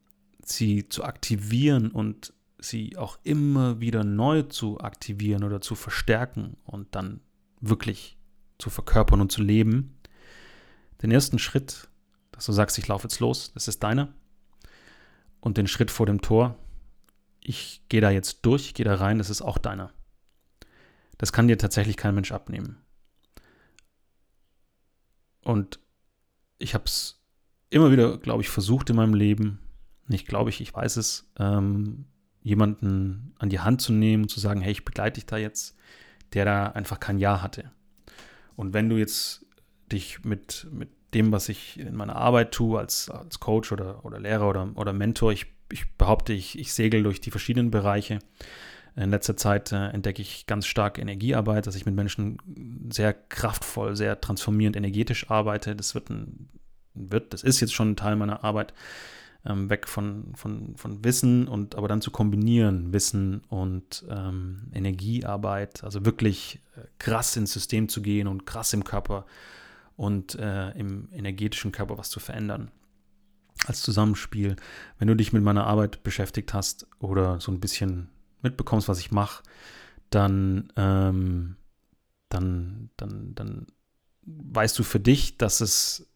sie 0.43 0.89
zu 0.89 1.03
aktivieren 1.03 1.91
und 1.91 2.33
sie 2.59 2.97
auch 2.97 3.17
immer 3.23 3.79
wieder 3.79 4.03
neu 4.03 4.43
zu 4.43 4.79
aktivieren 4.79 5.43
oder 5.43 5.61
zu 5.61 5.75
verstärken 5.75 6.57
und 6.65 6.93
dann 6.95 7.21
wirklich 7.61 8.17
zu 8.57 8.69
verkörpern 8.69 9.21
und 9.21 9.31
zu 9.31 9.41
leben. 9.41 9.97
Den 11.01 11.11
ersten 11.11 11.39
Schritt, 11.39 11.89
dass 12.31 12.45
du 12.45 12.51
sagst, 12.51 12.77
ich 12.77 12.87
laufe 12.87 13.07
jetzt 13.07 13.19
los, 13.19 13.53
das 13.53 13.67
ist 13.67 13.83
deiner. 13.83 14.13
Und 15.39 15.57
den 15.57 15.67
Schritt 15.67 15.89
vor 15.89 16.05
dem 16.05 16.21
Tor, 16.21 16.57
ich 17.39 17.81
gehe 17.87 18.01
da 18.01 18.09
jetzt 18.09 18.45
durch, 18.45 18.73
gehe 18.73 18.85
da 18.85 18.95
rein, 18.95 19.17
das 19.17 19.29
ist 19.29 19.41
auch 19.41 19.57
deiner. 19.57 19.93
Das 21.17 21.31
kann 21.31 21.47
dir 21.47 21.57
tatsächlich 21.57 21.95
kein 21.95 22.15
Mensch 22.15 22.31
abnehmen. 22.31 22.77
Und 25.41 25.79
ich 26.57 26.73
habe 26.73 26.83
es 26.85 27.18
immer 27.69 27.91
wieder, 27.91 28.17
glaube 28.17 28.41
ich, 28.41 28.49
versucht 28.49 28.89
in 28.89 28.95
meinem 28.95 29.13
Leben, 29.13 29.59
nicht 30.07 30.27
glaube 30.27 30.49
ich, 30.49 30.61
ich 30.61 30.73
weiß 30.73 30.97
es, 30.97 31.31
ähm, 31.37 32.05
jemanden 32.41 33.33
an 33.37 33.49
die 33.49 33.59
Hand 33.59 33.81
zu 33.81 33.93
nehmen 33.93 34.23
und 34.23 34.29
zu 34.29 34.39
sagen, 34.39 34.61
hey, 34.61 34.71
ich 34.71 34.85
begleite 34.85 35.15
dich 35.15 35.25
da 35.25 35.37
jetzt, 35.37 35.77
der 36.33 36.45
da 36.45 36.67
einfach 36.67 36.99
kein 36.99 37.19
Ja 37.19 37.41
hatte. 37.41 37.71
Und 38.55 38.73
wenn 38.73 38.89
du 38.89 38.97
jetzt 38.97 39.45
dich 39.91 40.23
mit, 40.23 40.67
mit 40.71 40.89
dem, 41.13 41.31
was 41.31 41.49
ich 41.49 41.79
in 41.79 41.95
meiner 41.95 42.15
Arbeit 42.15 42.51
tue, 42.51 42.79
als, 42.79 43.09
als 43.09 43.39
Coach 43.39 43.71
oder, 43.71 44.05
oder 44.05 44.19
Lehrer 44.19 44.49
oder, 44.49 44.71
oder 44.75 44.93
Mentor, 44.93 45.31
ich 45.31 45.47
ich 45.71 45.91
behaupte, 45.97 46.33
ich, 46.33 46.57
ich 46.57 46.73
segel 46.73 47.03
durch 47.03 47.21
die 47.21 47.31
verschiedenen 47.31 47.71
Bereiche. 47.71 48.19
In 48.95 49.11
letzter 49.11 49.37
Zeit 49.37 49.71
äh, 49.71 49.89
entdecke 49.89 50.21
ich 50.21 50.45
ganz 50.45 50.65
stark 50.65 50.97
Energiearbeit, 50.97 51.67
dass 51.67 51.75
ich 51.75 51.85
mit 51.85 51.95
Menschen 51.95 52.37
sehr 52.91 53.13
kraftvoll, 53.13 53.95
sehr 53.95 54.19
transformierend 54.19 54.75
energetisch 54.75 55.29
arbeite. 55.29 55.75
Das 55.75 55.93
wird, 55.93 56.09
ein, 56.09 56.49
wird 56.99 57.33
das 57.33 57.43
ist 57.43 57.59
jetzt 57.59 57.73
schon 57.73 57.91
ein 57.91 57.95
Teil 57.95 58.15
meiner 58.15 58.43
Arbeit, 58.43 58.73
ähm, 59.45 59.69
weg 59.69 59.87
von, 59.87 60.33
von, 60.35 60.75
von 60.75 61.03
Wissen 61.03 61.47
und 61.47 61.75
aber 61.75 61.87
dann 61.87 62.01
zu 62.01 62.11
kombinieren, 62.11 62.91
Wissen 62.91 63.41
und 63.47 64.05
ähm, 64.09 64.69
Energiearbeit, 64.73 65.83
also 65.83 66.05
wirklich 66.05 66.61
äh, 66.75 66.81
krass 66.97 67.37
ins 67.37 67.53
System 67.53 67.87
zu 67.87 68.01
gehen 68.01 68.27
und 68.27 68.45
krass 68.45 68.73
im 68.73 68.83
Körper 68.83 69.25
und 69.95 70.35
äh, 70.35 70.71
im 70.71 71.09
energetischen 71.11 71.71
Körper 71.71 71.97
was 71.97 72.09
zu 72.09 72.19
verändern 72.19 72.71
als 73.65 73.81
Zusammenspiel. 73.81 74.55
Wenn 74.97 75.07
du 75.07 75.15
dich 75.15 75.33
mit 75.33 75.43
meiner 75.43 75.67
Arbeit 75.67 76.03
beschäftigt 76.03 76.53
hast 76.53 76.87
oder 76.99 77.39
so 77.39 77.51
ein 77.51 77.59
bisschen 77.59 78.09
mitbekommst, 78.41 78.87
was 78.87 78.99
ich 78.99 79.11
mache, 79.11 79.43
dann, 80.09 80.71
ähm, 80.75 81.55
dann, 82.29 82.89
dann, 82.97 83.35
dann 83.35 83.67
weißt 84.25 84.77
du 84.79 84.83
für 84.83 84.99
dich, 84.99 85.37
dass 85.37 85.61
es, 85.61 86.08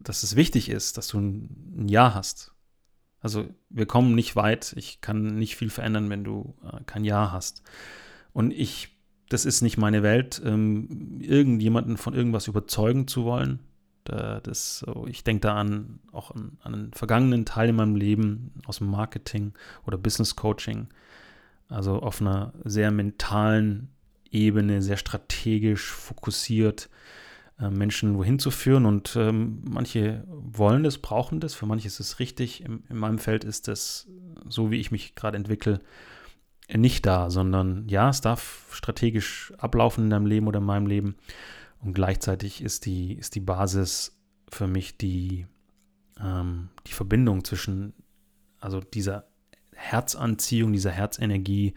dass 0.00 0.22
es 0.22 0.36
wichtig 0.36 0.68
ist, 0.68 0.96
dass 0.96 1.08
du 1.08 1.18
ein, 1.18 1.74
ein 1.76 1.88
Ja 1.88 2.14
hast. 2.14 2.52
Also 3.20 3.48
wir 3.68 3.86
kommen 3.86 4.14
nicht 4.14 4.36
weit. 4.36 4.74
Ich 4.76 5.00
kann 5.00 5.38
nicht 5.38 5.56
viel 5.56 5.70
verändern, 5.70 6.08
wenn 6.10 6.24
du 6.24 6.54
äh, 6.64 6.82
kein 6.86 7.04
Ja 7.04 7.32
hast. 7.32 7.62
Und 8.32 8.52
ich, 8.52 8.96
das 9.28 9.44
ist 9.44 9.62
nicht 9.62 9.76
meine 9.76 10.02
Welt, 10.02 10.40
ähm, 10.44 11.18
irgendjemanden 11.20 11.96
von 11.96 12.14
irgendwas 12.14 12.46
überzeugen 12.46 13.08
zu 13.08 13.24
wollen. 13.24 13.60
Das, 14.04 14.78
so, 14.78 15.06
ich 15.06 15.22
denke 15.22 15.42
da 15.42 15.56
an 15.56 16.00
auch 16.12 16.30
an, 16.30 16.56
an, 16.62 16.74
einen 16.74 16.92
vergangenen 16.94 17.44
Teil 17.44 17.68
in 17.68 17.76
meinem 17.76 17.94
Leben 17.94 18.54
aus 18.64 18.78
dem 18.78 18.86
Marketing 18.86 19.52
oder 19.86 19.98
Business 19.98 20.34
Coaching. 20.34 20.88
Also 21.68 22.00
auf 22.00 22.22
einer 22.22 22.54
sehr 22.64 22.90
mentalen 22.90 23.90
Ebene, 24.30 24.80
sehr 24.80 24.96
strategisch 24.96 25.90
fokussiert, 25.90 26.88
Menschen 27.58 28.16
wohin 28.16 28.38
zu 28.38 28.50
führen. 28.50 28.86
Und 28.86 29.16
ähm, 29.16 29.62
manche 29.68 30.24
wollen 30.28 30.84
das, 30.84 30.98
brauchen 30.98 31.40
das, 31.40 31.54
für 31.54 31.66
manche 31.66 31.88
ist 31.88 32.00
es 32.00 32.20
richtig. 32.20 32.64
In, 32.64 32.84
in 32.88 32.96
meinem 32.96 33.18
Feld 33.18 33.44
ist 33.44 33.68
das, 33.68 34.06
so 34.48 34.70
wie 34.70 34.78
ich 34.78 34.90
mich 34.90 35.14
gerade 35.14 35.36
entwickle, 35.36 35.80
nicht 36.72 37.06
da, 37.06 37.30
sondern 37.30 37.88
ja, 37.88 38.10
es 38.10 38.20
darf 38.20 38.68
strategisch 38.72 39.52
ablaufen 39.58 40.04
in 40.04 40.10
deinem 40.10 40.26
Leben 40.26 40.46
oder 40.46 40.58
in 40.58 40.66
meinem 40.66 40.86
Leben. 40.86 41.16
Und 41.80 41.94
gleichzeitig 41.94 42.62
ist 42.62 42.86
die, 42.86 43.14
ist 43.14 43.34
die 43.34 43.40
Basis 43.40 44.16
für 44.50 44.66
mich 44.66 44.96
die, 44.96 45.46
ähm, 46.20 46.68
die 46.86 46.92
Verbindung 46.92 47.44
zwischen, 47.44 47.94
also 48.60 48.80
dieser 48.80 49.26
Herzanziehung, 49.74 50.72
dieser 50.72 50.90
Herzenergie, 50.90 51.74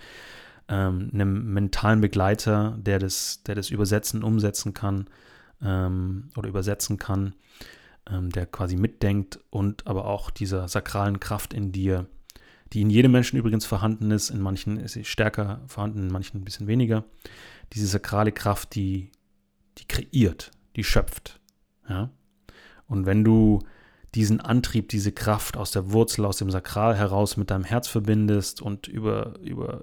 ähm, 0.68 1.10
einem 1.14 1.54
mentalen 1.54 2.02
Begleiter, 2.02 2.78
der 2.80 3.00
das, 3.00 3.44
der 3.44 3.56
das 3.56 3.70
übersetzen, 3.70 4.24
umsetzen 4.24 4.74
kann 4.74 5.08
ähm, 5.64 6.30
oder 6.36 6.50
übersetzen 6.50 6.98
kann, 6.98 7.36
ähm, 8.10 8.30
der 8.30 8.46
quasi 8.46 8.76
mitdenkt 8.76 9.40
und 9.50 9.88
aber 9.88 10.06
auch 10.06 10.30
dieser 10.30 10.68
sakralen 10.68 11.20
Kraft 11.20 11.54
in 11.54 11.72
dir, 11.72 12.08
die 12.74 12.82
in 12.82 12.90
jedem 12.90 13.12
Menschen 13.12 13.38
übrigens 13.38 13.66
vorhanden 13.66 14.12
ist, 14.12 14.30
in 14.30 14.42
manchen 14.42 14.78
ist 14.78 14.94
sie 14.94 15.04
stärker 15.04 15.62
vorhanden, 15.68 16.04
in 16.04 16.12
manchen 16.12 16.42
ein 16.42 16.46
bisschen 16.46 16.68
weniger. 16.68 17.04
Diese 17.74 17.88
sakrale 17.88 18.32
Kraft, 18.32 18.76
die 18.76 19.12
die 19.78 19.86
kreiert, 19.86 20.52
die 20.76 20.84
schöpft. 20.84 21.40
Ja? 21.88 22.10
Und 22.88 23.06
wenn 23.06 23.24
du 23.24 23.60
diesen 24.14 24.42
Antrieb, 24.42 24.90
diese 24.90 25.12
Kraft 25.12 25.56
aus 25.56 25.72
der 25.72 25.92
Wurzel, 25.92 26.26
aus 26.26 26.38
dem 26.38 26.52
Sakral 26.52 26.98
heraus 26.98 27.38
mit 27.38 27.50
deinem 27.50 27.64
Herz 27.64 27.88
verbindest 27.88 28.62
und 28.62 28.88
über, 28.88 29.40
über 29.40 29.82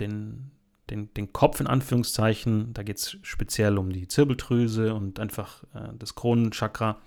den, 0.00 0.50
den, 0.90 1.12
den 1.14 1.32
Kopf 1.32 1.60
in 1.60 1.66
Anführungszeichen. 1.66 2.72
Da 2.74 2.82
geht 2.82 2.98
es 2.98 3.16
speziell 3.22 3.78
um 3.78 3.92
die 3.92 4.08
Zirbeldrüse 4.08 4.94
und 4.94 5.20
einfach 5.20 5.64
äh, 5.74 5.92
das 5.98 6.14
Kronenchakra. 6.14 6.98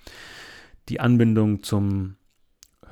Die 0.89 0.99
Anbindung 0.99 1.63
zum 1.63 2.15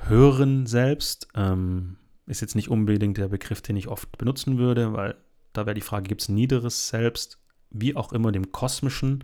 Hören 0.08 0.65
selbst 0.65 1.28
ähm, 1.36 1.97
ist 2.25 2.41
jetzt 2.41 2.56
nicht 2.56 2.69
unbedingt 2.69 3.17
der 3.17 3.28
Begriff, 3.28 3.62
den 3.62 3.75
ich 3.75 3.88
oft 3.88 4.17
benutzen 4.17 4.58
würde, 4.58 4.93
weil 4.93 5.15
da 5.54 5.65
wäre 5.65 5.73
die 5.73 5.82
Frage, 5.82 6.08
gibt 6.08 6.21
es 6.21 6.30
niederes 6.30 6.89
Selbst, 6.89 7.39
wie 7.71 7.95
auch 7.95 8.13
immer 8.13 8.32
dem 8.32 8.52
kosmischen, 8.52 9.23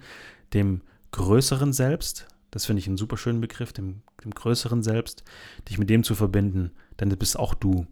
dem 0.54 0.82
größeren 1.12 1.72
Selbst, 1.72 2.28
das 2.52 2.66
finde 2.66 2.80
ich 2.80 2.88
einen 2.88 2.98
super 2.98 3.18
schönen 3.18 3.42
Begriff, 3.42 3.74
dem, 3.74 4.02
dem 4.24 4.32
größeren 4.32 4.84
Selbst, 4.84 5.24
dich 5.70 5.78
mit 5.78 5.90
dem 5.90 6.04
zu 6.04 6.16
verbinden, 6.16 6.72
denn 7.00 7.10
das 7.10 7.20
bist 7.20 7.40
auch 7.40 7.54
du. 7.54 7.86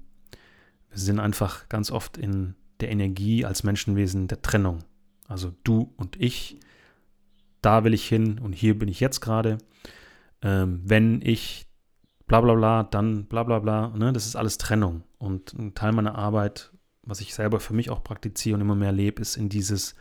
Wir 0.89 0.99
sind 0.99 1.19
einfach 1.19 1.69
ganz 1.69 1.91
oft 1.91 2.17
in 2.17 2.55
der 2.83 2.91
Energie 2.91 3.45
als 3.45 3.63
Menschenwesen 3.63 4.27
der 4.27 4.41
Trennung. 4.41 4.83
Also 5.27 5.53
du 5.63 5.93
und 5.97 6.19
ich, 6.21 6.59
da 7.61 7.83
will 7.83 7.93
ich 7.93 8.07
hin 8.07 8.39
und 8.39 8.53
hier 8.53 8.77
bin 8.77 8.89
ich 8.89 8.99
jetzt 8.99 9.21
gerade. 9.21 9.57
Ähm, 10.41 10.81
wenn 10.83 11.21
ich 11.21 11.65
bla 12.27 12.41
bla 12.41 12.53
bla, 12.53 12.83
dann 12.83 13.25
bla 13.25 13.43
bla 13.43 13.59
bla, 13.59 13.89
ne? 13.89 14.13
das 14.13 14.25
ist 14.25 14.35
alles 14.35 14.57
Trennung. 14.57 15.03
Und 15.17 15.53
ein 15.53 15.73
Teil 15.73 15.93
meiner 15.93 16.15
Arbeit, 16.15 16.71
was 17.03 17.21
ich 17.21 17.33
selber 17.33 17.59
für 17.59 17.73
mich 17.73 17.89
auch 17.89 18.03
praktiziere 18.03 18.55
und 18.55 18.61
immer 18.61 18.75
mehr 18.75 18.91
lebe, 18.91 19.21
ist 19.21 19.37
in 19.37 19.49
dieses, 19.49 19.95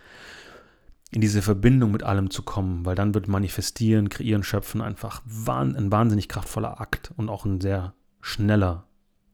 in 1.10 1.20
diese 1.20 1.42
Verbindung 1.42 1.92
mit 1.92 2.02
allem 2.02 2.30
zu 2.30 2.42
kommen, 2.42 2.84
weil 2.84 2.94
dann 2.94 3.14
wird 3.14 3.28
manifestieren, 3.28 4.08
kreieren, 4.08 4.42
schöpfen 4.42 4.80
einfach 4.80 5.22
ein 5.46 5.92
wahnsinnig 5.92 6.28
kraftvoller 6.28 6.80
Akt 6.80 7.12
und 7.16 7.28
auch 7.28 7.44
ein 7.44 7.60
sehr 7.60 7.94
schneller, 8.20 8.86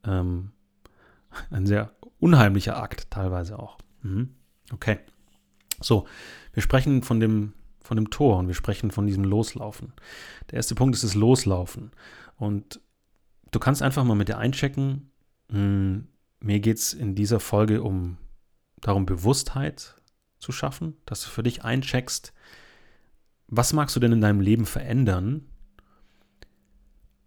ähm, 0.04 0.50
ein 1.50 1.66
sehr 1.66 1.92
unheimlicher 2.20 2.81
Akt 2.81 3.11
teilweise 3.11 3.59
auch. 3.59 3.78
Mhm. 4.02 4.35
Okay. 4.72 4.98
So, 5.81 6.07
wir 6.52 6.62
sprechen 6.62 7.02
von 7.02 7.20
dem, 7.20 7.52
von 7.81 7.96
dem 7.96 8.11
Tor 8.11 8.38
und 8.38 8.48
wir 8.48 8.54
sprechen 8.54 8.90
von 8.90 9.07
diesem 9.07 9.24
Loslaufen. 9.24 9.92
Der 10.50 10.57
erste 10.57 10.74
Punkt 10.74 10.94
ist 10.94 11.04
das 11.04 11.14
Loslaufen. 11.14 11.92
Und 12.37 12.81
du 13.50 13.59
kannst 13.59 13.83
einfach 13.83 14.04
mal 14.04 14.14
mit 14.14 14.28
dir 14.28 14.38
einchecken. 14.38 15.11
Mh, 15.48 15.59
hm, 15.59 16.09
mir 16.40 16.61
geht 16.61 16.78
es 16.78 16.92
in 16.92 17.14
dieser 17.14 17.40
Folge 17.40 17.83
um 17.83 18.16
darum, 18.81 19.07
Bewusstheit 19.07 19.96
zu 20.38 20.52
schaffen, 20.52 20.96
dass 21.04 21.22
du 21.22 21.31
für 21.31 21.42
dich 21.42 21.64
eincheckst, 21.64 22.33
was 23.48 23.72
magst 23.72 23.96
du 23.96 24.00
denn 24.00 24.12
in 24.12 24.20
deinem 24.20 24.40
Leben 24.40 24.66
verändern? 24.66 25.46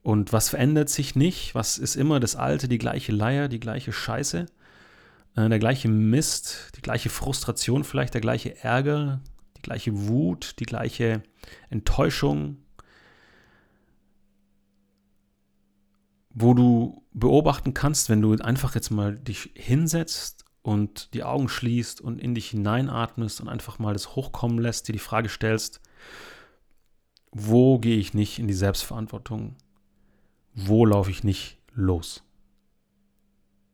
Und 0.03 0.33
was 0.33 0.49
verändert 0.49 0.89
sich 0.89 1.15
nicht? 1.15 1.53
Was 1.55 1.77
ist 1.77 1.95
immer 1.95 2.19
das 2.19 2.35
Alte, 2.35 2.67
die 2.67 2.77
gleiche 2.77 3.11
Leier, 3.11 3.47
die 3.47 3.59
gleiche 3.59 3.91
Scheiße? 3.91 4.45
Äh, 5.35 5.49
der 5.49 5.59
gleiche 5.59 5.87
Mist, 5.87 6.71
die 6.75 6.81
gleiche 6.81 7.09
Frustration, 7.09 7.83
vielleicht 7.83 8.13
der 8.13 8.21
gleiche 8.21 8.63
Ärger, 8.63 9.21
die 9.57 9.61
gleiche 9.61 10.07
Wut, 10.07 10.59
die 10.59 10.65
gleiche 10.65 11.23
Enttäuschung, 11.69 12.57
wo 16.33 16.53
du 16.53 17.03
beobachten 17.13 17.73
kannst, 17.73 18.09
wenn 18.09 18.21
du 18.21 18.33
einfach 18.35 18.75
jetzt 18.75 18.89
mal 18.89 19.17
dich 19.17 19.51
hinsetzt 19.53 20.45
und 20.61 21.13
die 21.13 21.23
Augen 21.23 21.49
schließt 21.49 22.01
und 22.01 22.19
in 22.19 22.35
dich 22.35 22.49
hineinatmest 22.49 23.41
und 23.41 23.49
einfach 23.49 23.79
mal 23.79 23.93
das 23.93 24.15
hochkommen 24.15 24.59
lässt, 24.59 24.87
dir 24.87 24.93
die 24.93 24.99
Frage 24.99 25.29
stellst, 25.29 25.81
wo 27.31 27.79
gehe 27.79 27.97
ich 27.97 28.13
nicht 28.13 28.39
in 28.39 28.47
die 28.47 28.53
Selbstverantwortung? 28.53 29.55
Wo 30.53 30.85
laufe 30.85 31.11
ich 31.11 31.23
nicht 31.23 31.57
los? 31.73 32.23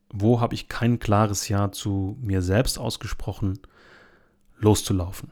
Wo 0.10 0.40
habe 0.40 0.56
ich 0.56 0.70
kein 0.70 1.00
klares 1.00 1.48
Ja 1.50 1.72
zu 1.72 2.18
mir 2.22 2.42
selbst 2.42 2.80
ausgesprochen, 2.80 3.60
loszulaufen. 4.58 5.32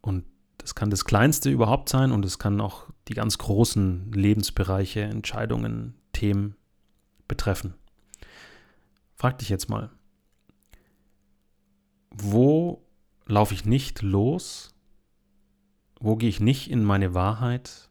Und 0.00 0.24
das 0.58 0.74
kann 0.74 0.90
das 0.90 1.04
Kleinste 1.04 1.50
überhaupt 1.50 1.88
sein 1.88 2.12
und 2.12 2.24
es 2.24 2.38
kann 2.38 2.60
auch 2.60 2.86
die 3.08 3.14
ganz 3.14 3.38
großen 3.38 4.12
Lebensbereiche, 4.12 5.02
Entscheidungen, 5.02 5.94
Themen 6.12 6.56
betreffen. 7.28 7.74
Frag 9.14 9.38
dich 9.38 9.48
jetzt 9.48 9.68
mal, 9.68 9.90
wo 12.10 12.82
laufe 13.26 13.54
ich 13.54 13.64
nicht 13.64 14.02
los? 14.02 14.74
Wo 16.00 16.16
gehe 16.16 16.28
ich 16.28 16.40
nicht 16.40 16.70
in 16.70 16.84
meine 16.84 17.14
Wahrheit, 17.14 17.88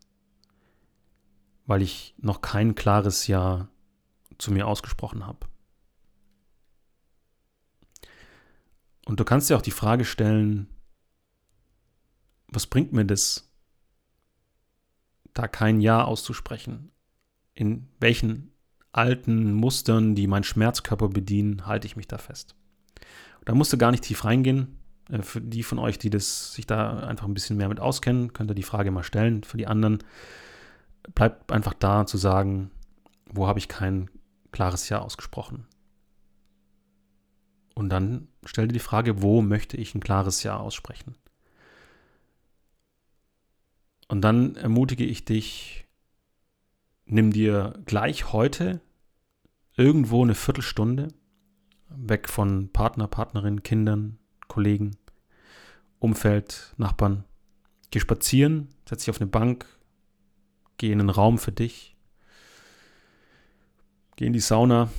weil 1.66 1.82
ich 1.82 2.16
noch 2.18 2.42
kein 2.42 2.76
klares 2.76 3.28
Ja 3.28 3.68
zu 4.38 4.52
mir 4.52 4.68
ausgesprochen 4.68 5.26
habe? 5.26 5.48
Und 9.06 9.20
du 9.20 9.24
kannst 9.26 9.50
dir 9.50 9.58
auch 9.58 9.62
die 9.62 9.72
Frage 9.72 10.06
stellen, 10.06 10.68
was 12.48 12.68
bringt 12.68 12.94
mir 12.94 13.06
das, 13.06 13.52
da 15.34 15.48
kein 15.48 15.82
Ja 15.82 16.04
auszusprechen? 16.04 16.92
In 17.54 17.88
welchen 18.00 18.52
alten 18.92 19.54
Mustern, 19.54 20.16
die 20.16 20.28
meinen 20.28 20.44
Schmerzkörper 20.44 21.10
bedienen, 21.10 21.66
halte 21.66 21.88
ich 21.88 21.96
mich 21.96 22.08
da 22.08 22.18
fest? 22.18 22.56
Da 23.46 23.54
musst 23.56 23.74
du 23.74 23.78
gar 23.78 23.92
nicht 23.92 24.04
tief 24.04 24.24
reingehen. 24.24 24.80
Äh, 25.10 25.22
für 25.22 25.42
die 25.42 25.63
von 25.63 25.80
euch, 25.80 25.98
die 25.98 26.10
das, 26.10 26.54
sich 26.54 26.66
da 26.66 27.00
einfach 27.00 27.28
ein 27.28 27.34
bisschen 27.34 27.58
mehr 27.58 27.70
mit 27.70 27.80
auskennen, 27.80 28.34
könnt 28.34 28.52
ihr 28.52 28.56
die 28.56 28.63
Frage 28.63 28.92
mal 28.92 29.04
stellen. 29.04 29.44
Für 29.44 29.58
die 29.58 29.68
anderen 29.68 30.00
bleibt 31.13 31.52
einfach 31.52 31.74
da 31.74 32.06
zu 32.06 32.18
sagen, 32.18 32.72
wo 33.26 33.48
habe 33.48 33.60
ich 33.60 33.68
kein 33.68 34.10
klares 34.52 34.88
Ja 34.89 35.00
ausgesprochen? 35.00 35.66
Und 37.74 37.90
dann 37.90 38.28
stell 38.46 38.68
dir 38.68 38.74
die 38.74 38.80
Frage, 38.80 39.22
wo 39.22 39.42
möchte 39.42 39.78
ich 39.78 39.96
ein 39.96 40.02
klares 40.02 40.44
Ja 40.44 40.58
aussprechen? 40.58 41.16
Und 44.08 44.22
dann 44.22 44.56
ermutige 44.56 45.06
ich 45.06 45.26
dich, 45.26 45.88
nimm 47.06 47.32
dir 47.32 47.82
gleich 47.86 48.32
heute 48.32 48.82
irgendwo 49.76 50.24
eine 50.24 50.36
Viertelstunde 50.36 51.08
weg 51.90 52.30
von 52.30 52.70
Partner, 52.70 53.08
Partnerin, 53.08 53.64
Kindern, 53.64 54.20
Kollegen, 54.48 54.98
Umfeld, 56.00 56.74
Nachbarn. 56.78 57.24
Geh 57.92 58.00
spazieren, 58.00 58.70
setz 58.88 59.04
dich 59.04 59.10
auf 59.10 59.22
eine 59.22 59.30
Bank, 59.30 59.66
geh 60.78 60.92
in 60.92 61.00
einen 61.00 61.10
Raum 61.10 61.38
für 61.38 61.52
dich, 61.52 61.96
geh 64.16 64.26
in 64.26 64.34
die 64.34 64.40
Sauna, 64.40 64.90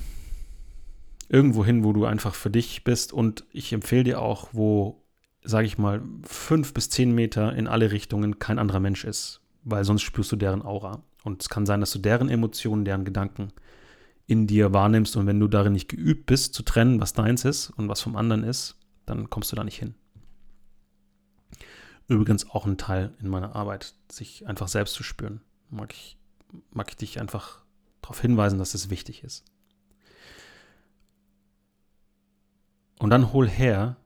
irgendwo 1.29 1.65
hin, 1.65 1.83
wo 1.83 1.93
du 1.93 2.05
einfach 2.05 2.35
für 2.35 2.49
dich 2.49 2.83
bist. 2.83 3.13
Und 3.13 3.45
ich 3.51 3.73
empfehle 3.73 4.03
dir 4.03 4.21
auch, 4.21 4.49
wo, 4.53 5.03
sage 5.43 5.67
ich 5.67 5.77
mal, 5.77 6.01
fünf 6.23 6.73
bis 6.73 6.89
zehn 6.89 7.13
Meter 7.13 7.55
in 7.55 7.67
alle 7.67 7.91
Richtungen 7.91 8.39
kein 8.39 8.59
anderer 8.59 8.79
Mensch 8.79 9.03
ist, 9.03 9.41
weil 9.63 9.83
sonst 9.83 10.03
spürst 10.03 10.31
du 10.31 10.35
deren 10.35 10.61
Aura. 10.61 11.03
Und 11.23 11.41
es 11.41 11.49
kann 11.49 11.65
sein, 11.65 11.79
dass 11.79 11.91
du 11.91 11.99
deren 11.99 12.29
Emotionen, 12.29 12.85
deren 12.85 13.05
Gedanken 13.05 13.49
in 14.27 14.47
dir 14.47 14.73
wahrnimmst. 14.73 15.15
Und 15.17 15.27
wenn 15.27 15.39
du 15.39 15.47
darin 15.47 15.73
nicht 15.73 15.89
geübt 15.89 16.25
bist, 16.27 16.53
zu 16.53 16.63
trennen, 16.63 17.01
was 17.01 17.13
deins 17.13 17.45
ist 17.45 17.71
und 17.71 17.89
was 17.89 18.01
vom 18.01 18.15
anderen 18.15 18.43
ist, 18.43 18.77
dann 19.05 19.29
kommst 19.29 19.51
du 19.51 19.55
da 19.55 19.63
nicht 19.63 19.79
hin. 19.79 19.95
Übrigens 22.07 22.49
auch 22.51 22.67
ein 22.67 22.77
Teil 22.77 23.13
in 23.19 23.29
meiner 23.29 23.55
Arbeit, 23.55 23.95
sich 24.11 24.47
einfach 24.47 24.67
selbst 24.67 24.93
zu 24.93 25.03
spüren. 25.03 25.41
Mag 25.71 25.93
ich, 25.93 26.17
mag 26.71 26.89
ich 26.89 26.97
dich 26.97 27.19
einfach 27.19 27.63
darauf 28.01 28.21
hinweisen, 28.21 28.59
dass 28.59 28.75
es 28.75 28.91
wichtig 28.91 29.23
ist. 29.23 29.43
Und 33.05 33.11
dann 33.11 33.33
hol 33.33 33.47
her, 33.47 33.97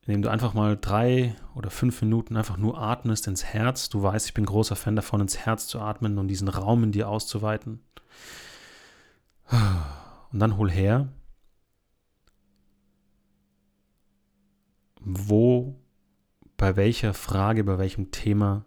indem 0.00 0.22
du 0.22 0.28
einfach 0.28 0.54
mal 0.54 0.76
drei 0.76 1.36
oder 1.54 1.70
fünf 1.70 2.02
Minuten 2.02 2.36
einfach 2.36 2.56
nur 2.56 2.82
atmest 2.82 3.28
ins 3.28 3.44
Herz. 3.44 3.88
Du 3.88 4.02
weißt, 4.02 4.26
ich 4.26 4.34
bin 4.34 4.44
großer 4.44 4.74
Fan 4.74 4.96
davon, 4.96 5.20
ins 5.20 5.38
Herz 5.38 5.68
zu 5.68 5.78
atmen 5.78 6.18
und 6.18 6.26
diesen 6.26 6.48
Raum 6.48 6.82
in 6.82 6.90
dir 6.90 7.08
auszuweiten. 7.08 7.78
Und 10.32 10.40
dann 10.40 10.56
hol 10.56 10.68
her, 10.68 11.06
wo, 15.00 15.78
bei 16.56 16.74
welcher 16.74 17.14
Frage, 17.14 17.62
bei 17.62 17.78
welchem 17.78 18.10
Thema 18.10 18.64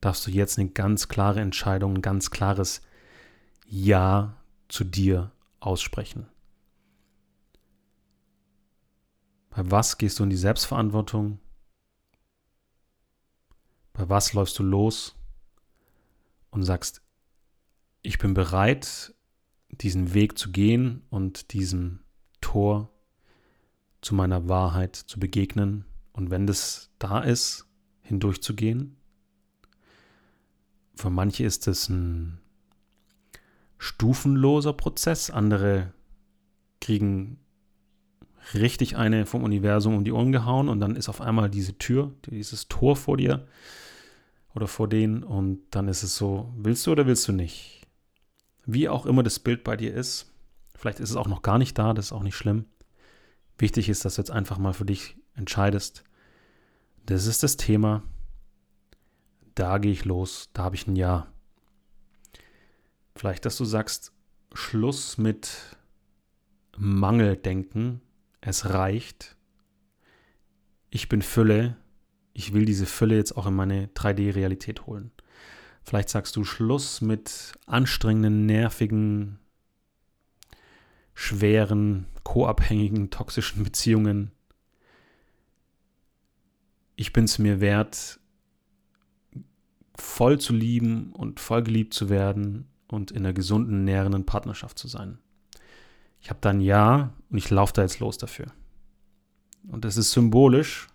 darfst 0.00 0.26
du 0.26 0.30
jetzt 0.30 0.58
eine 0.58 0.70
ganz 0.70 1.08
klare 1.08 1.42
Entscheidung, 1.42 1.96
ein 1.96 2.00
ganz 2.00 2.30
klares 2.30 2.80
Ja 3.66 4.34
zu 4.68 4.82
dir 4.82 5.30
aussprechen. 5.60 6.26
Bei 9.54 9.70
was 9.70 9.98
gehst 9.98 10.18
du 10.18 10.24
in 10.24 10.30
die 10.30 10.36
Selbstverantwortung? 10.36 11.38
Bei 13.92 14.08
was 14.08 14.32
läufst 14.32 14.58
du 14.58 14.64
los 14.64 15.14
und 16.50 16.64
sagst, 16.64 17.02
ich 18.02 18.18
bin 18.18 18.34
bereit, 18.34 19.14
diesen 19.70 20.12
Weg 20.12 20.38
zu 20.38 20.50
gehen 20.50 21.02
und 21.08 21.52
diesem 21.52 22.00
Tor 22.40 22.90
zu 24.00 24.16
meiner 24.16 24.48
Wahrheit 24.48 24.96
zu 24.96 25.20
begegnen 25.20 25.84
und 26.12 26.30
wenn 26.30 26.48
das 26.48 26.90
da 26.98 27.20
ist, 27.20 27.66
hindurchzugehen. 28.02 28.96
Für 30.96 31.10
manche 31.10 31.44
ist 31.44 31.68
es 31.68 31.88
ein 31.88 32.40
stufenloser 33.78 34.72
Prozess, 34.72 35.30
andere 35.30 35.94
kriegen 36.80 37.38
richtig 38.52 38.96
eine 38.96 39.26
vom 39.26 39.42
Universum 39.42 39.96
um 39.96 40.04
die 40.04 40.12
Ohren 40.12 40.32
gehauen 40.32 40.68
und 40.68 40.80
dann 40.80 40.96
ist 40.96 41.08
auf 41.08 41.20
einmal 41.20 41.48
diese 41.48 41.78
Tür, 41.78 42.12
dieses 42.26 42.68
Tor 42.68 42.96
vor 42.96 43.16
dir 43.16 43.46
oder 44.54 44.66
vor 44.66 44.88
denen 44.88 45.22
und 45.22 45.62
dann 45.70 45.88
ist 45.88 46.02
es 46.02 46.16
so, 46.16 46.52
willst 46.56 46.86
du 46.86 46.92
oder 46.92 47.06
willst 47.06 47.26
du 47.26 47.32
nicht? 47.32 47.86
Wie 48.66 48.88
auch 48.88 49.06
immer 49.06 49.22
das 49.22 49.38
Bild 49.38 49.64
bei 49.64 49.76
dir 49.76 49.94
ist, 49.94 50.32
vielleicht 50.74 51.00
ist 51.00 51.10
es 51.10 51.16
auch 51.16 51.28
noch 51.28 51.42
gar 51.42 51.58
nicht 51.58 51.78
da, 51.78 51.94
das 51.94 52.06
ist 52.06 52.12
auch 52.12 52.22
nicht 52.22 52.36
schlimm. 52.36 52.66
Wichtig 53.58 53.88
ist, 53.88 54.04
dass 54.04 54.16
du 54.16 54.20
jetzt 54.20 54.30
einfach 54.30 54.58
mal 54.58 54.72
für 54.72 54.84
dich 54.84 55.16
entscheidest, 55.34 56.04
das 57.06 57.26
ist 57.26 57.42
das 57.42 57.56
Thema, 57.56 58.02
da 59.54 59.78
gehe 59.78 59.92
ich 59.92 60.04
los, 60.04 60.50
da 60.52 60.64
habe 60.64 60.76
ich 60.76 60.86
ein 60.86 60.96
Ja. 60.96 61.28
Vielleicht, 63.14 63.44
dass 63.44 63.56
du 63.56 63.64
sagst, 63.64 64.12
Schluss 64.54 65.18
mit 65.18 65.76
Mangeldenken, 66.76 68.00
es 68.44 68.70
reicht, 68.70 69.36
ich 70.90 71.08
bin 71.08 71.22
Fülle, 71.22 71.76
ich 72.34 72.52
will 72.52 72.64
diese 72.64 72.86
Fülle 72.86 73.16
jetzt 73.16 73.36
auch 73.36 73.46
in 73.46 73.54
meine 73.54 73.86
3D-Realität 73.88 74.86
holen. 74.86 75.10
Vielleicht 75.82 76.08
sagst 76.08 76.36
du 76.36 76.44
Schluss 76.44 77.00
mit 77.00 77.54
anstrengenden, 77.66 78.46
nervigen, 78.46 79.38
schweren, 81.14 82.06
co-abhängigen, 82.22 83.10
toxischen 83.10 83.64
Beziehungen. 83.64 84.30
Ich 86.96 87.12
bin 87.12 87.24
es 87.24 87.38
mir 87.38 87.60
wert, 87.60 88.18
voll 89.96 90.40
zu 90.40 90.52
lieben 90.52 91.12
und 91.12 91.40
voll 91.40 91.62
geliebt 91.62 91.94
zu 91.94 92.08
werden 92.08 92.66
und 92.88 93.10
in 93.10 93.18
einer 93.18 93.32
gesunden, 93.32 93.84
nährenden 93.84 94.26
Partnerschaft 94.26 94.78
zu 94.78 94.88
sein. 94.88 95.18
Ich 96.24 96.30
habe 96.30 96.40
dann 96.40 96.62
Ja 96.62 97.12
und 97.28 97.36
ich 97.36 97.50
laufe 97.50 97.74
da 97.74 97.82
jetzt 97.82 98.00
los 98.00 98.16
dafür. 98.16 98.46
Und 99.68 99.84
das 99.84 99.98
ist 99.98 100.12
symbolisch 100.12 100.86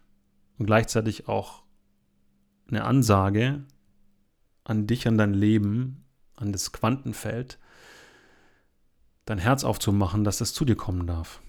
und 0.57 0.65
gleichzeitig 0.65 1.27
auch 1.27 1.61
eine 2.67 2.83
Ansage 2.83 3.63
an 4.63 4.87
dich, 4.87 5.07
an 5.07 5.19
dein 5.19 5.35
Leben, 5.35 6.03
an 6.35 6.51
das 6.51 6.71
Quantenfeld, 6.71 7.59
dein 9.25 9.37
Herz 9.37 9.63
aufzumachen, 9.63 10.23
dass 10.23 10.41
es 10.41 10.55
zu 10.55 10.65
dir 10.65 10.75
kommen 10.75 11.05
darf. 11.05 11.43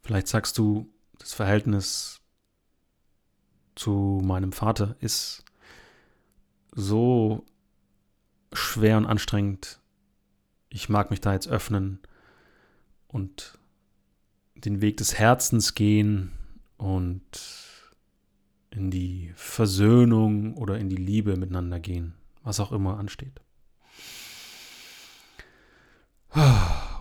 Vielleicht 0.00 0.28
sagst 0.28 0.56
du, 0.56 0.90
das 1.18 1.34
Verhältnis 1.34 2.22
zu 3.74 4.22
meinem 4.24 4.52
Vater 4.52 4.96
ist 5.00 5.44
so 6.72 7.44
schwer 8.54 8.96
und 8.96 9.04
anstrengend. 9.04 9.83
Ich 10.74 10.88
mag 10.88 11.10
mich 11.10 11.20
da 11.20 11.32
jetzt 11.32 11.46
öffnen 11.46 12.00
und 13.06 13.60
den 14.56 14.80
Weg 14.80 14.96
des 14.96 15.16
Herzens 15.16 15.76
gehen 15.76 16.32
und 16.78 17.22
in 18.70 18.90
die 18.90 19.32
Versöhnung 19.36 20.56
oder 20.56 20.76
in 20.78 20.88
die 20.88 20.96
Liebe 20.96 21.36
miteinander 21.36 21.78
gehen, 21.78 22.14
was 22.42 22.58
auch 22.58 22.72
immer 22.72 22.98
ansteht. 22.98 23.40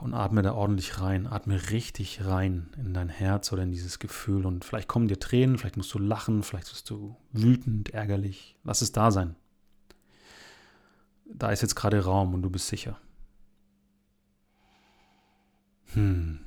Und 0.02 0.14
atme 0.14 0.44
da 0.44 0.54
ordentlich 0.54 1.02
rein, 1.02 1.26
atme 1.26 1.72
richtig 1.72 2.24
rein 2.24 2.70
in 2.78 2.94
dein 2.94 3.10
Herz 3.10 3.52
oder 3.52 3.64
in 3.64 3.72
dieses 3.72 3.98
Gefühl. 3.98 4.46
Und 4.46 4.64
vielleicht 4.66 4.88
kommen 4.88 5.08
dir 5.08 5.20
Tränen, 5.20 5.58
vielleicht 5.58 5.78
musst 5.78 5.94
du 5.96 5.98
lachen, 5.98 6.44
vielleicht 6.44 6.70
bist 6.70 6.92
du 6.92 7.16
wütend, 7.32 7.90
ärgerlich. 7.90 8.56
Lass 8.64 8.84
es 8.84 8.92
da 8.92 9.10
sein. 9.10 9.36
Da 11.26 11.50
ist 11.50 11.64
jetzt 11.64 11.76
gerade 11.76 12.04
Raum 12.04 12.36
und 12.36 12.44
du 12.44 12.52
bist 12.52 12.68
sicher. 12.68 13.00
Hm. 15.94 16.40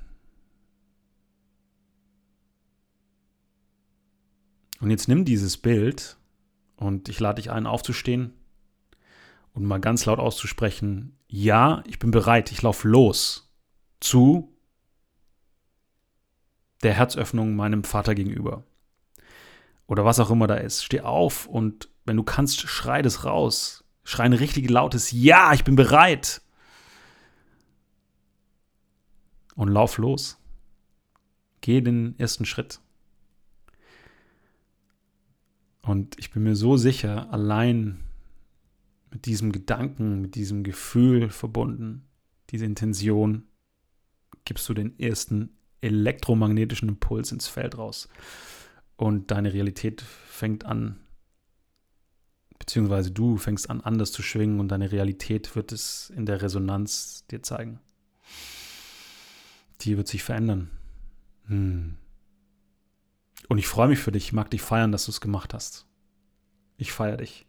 Und 4.81 4.91
jetzt 4.91 5.09
nimm 5.09 5.25
dieses 5.25 5.57
Bild 5.57 6.17
und 6.77 7.09
ich 7.09 7.19
lade 7.21 7.41
dich 7.41 7.51
ein, 7.51 7.67
aufzustehen 7.67 8.35
und 9.55 9.65
mal 9.65 9.81
ganz 9.81 10.05
laut 10.05 10.19
auszusprechen, 10.19 11.19
ja, 11.29 11.83
ich 11.87 11.99
bin 11.99 12.11
bereit, 12.11 12.53
ich 12.53 12.63
laufe 12.63 12.87
los 12.87 13.51
zu 14.01 14.53
der 16.83 16.93
Herzöffnung 16.93 17.57
meinem 17.57 17.85
Vater 17.85 18.15
gegenüber. 18.15 18.65
Oder 19.87 20.05
was 20.05 20.21
auch 20.21 20.31
immer 20.31 20.47
da 20.47 20.57
ist. 20.57 20.85
Steh 20.85 21.01
auf 21.01 21.47
und 21.47 21.89
wenn 22.05 22.17
du 22.17 22.23
kannst, 22.23 22.61
schrei 22.61 23.03
das 23.03 23.25
raus. 23.25 23.85
Schrei 24.05 24.25
ein 24.25 24.33
richtig 24.33 24.71
lautes 24.71 25.11
Ja, 25.11 25.53
ich 25.53 25.65
bin 25.65 25.75
bereit. 25.75 26.43
Und 29.57 29.69
lauf 29.69 29.99
los. 29.99 30.39
Geh 31.61 31.81
den 31.81 32.17
ersten 32.19 32.45
Schritt. 32.45 32.81
Und 35.83 36.19
ich 36.19 36.31
bin 36.31 36.43
mir 36.43 36.57
so 36.57 36.77
sicher, 36.77 37.33
allein 37.33 38.01
mit 39.11 39.27
diesem 39.27 39.53
Gedanken, 39.53 40.21
mit 40.21 40.35
diesem 40.35 40.63
Gefühl 40.63 41.31
verbunden, 41.31 42.07
diese 42.51 42.65
Intention, 42.65 43.45
gibst 44.45 44.69
du 44.69 44.75
den 44.75 44.99
ersten 44.99 45.57
elektromagnetischen 45.81 46.89
Impuls 46.89 47.33
ins 47.33 47.49
Feld 47.49 47.79
raus. 47.79 48.09
Und 48.97 49.31
deine 49.31 49.53
Realität 49.53 50.03
fängt 50.03 50.65
an, 50.65 51.01
beziehungsweise 52.59 53.11
du 53.11 53.37
fängst 53.37 53.71
an, 53.71 53.81
anders 53.81 54.13
zu 54.13 54.23
schwingen 54.23 54.61
und 54.61 54.69
deine 54.69 54.91
Realität 54.93 55.55
wird 55.55 55.73
es 55.73 56.11
in 56.11 56.27
der 56.27 56.43
Resonanz 56.43 57.27
dir 57.31 57.43
zeigen. 57.43 57.81
Die 59.83 59.97
wird 59.97 60.09
sich 60.09 60.23
verändern. 60.23 60.71
Hm. 61.47 61.97
Und 63.49 63.59
ich 63.59 63.69
freue 63.69 63.89
mich 63.89 63.99
für 63.99 64.13
dich, 64.13 64.27
ich 64.27 64.33
mag 64.33 64.51
dich 64.51 64.63
feiern, 64.63 64.93
dass 64.93 65.05
du 65.05 65.11
es 65.11 65.21
gemacht 65.21 65.55
hast. 65.55 65.87
Ich 66.77 66.93
feiere 66.93 67.19
dich. 67.19 67.47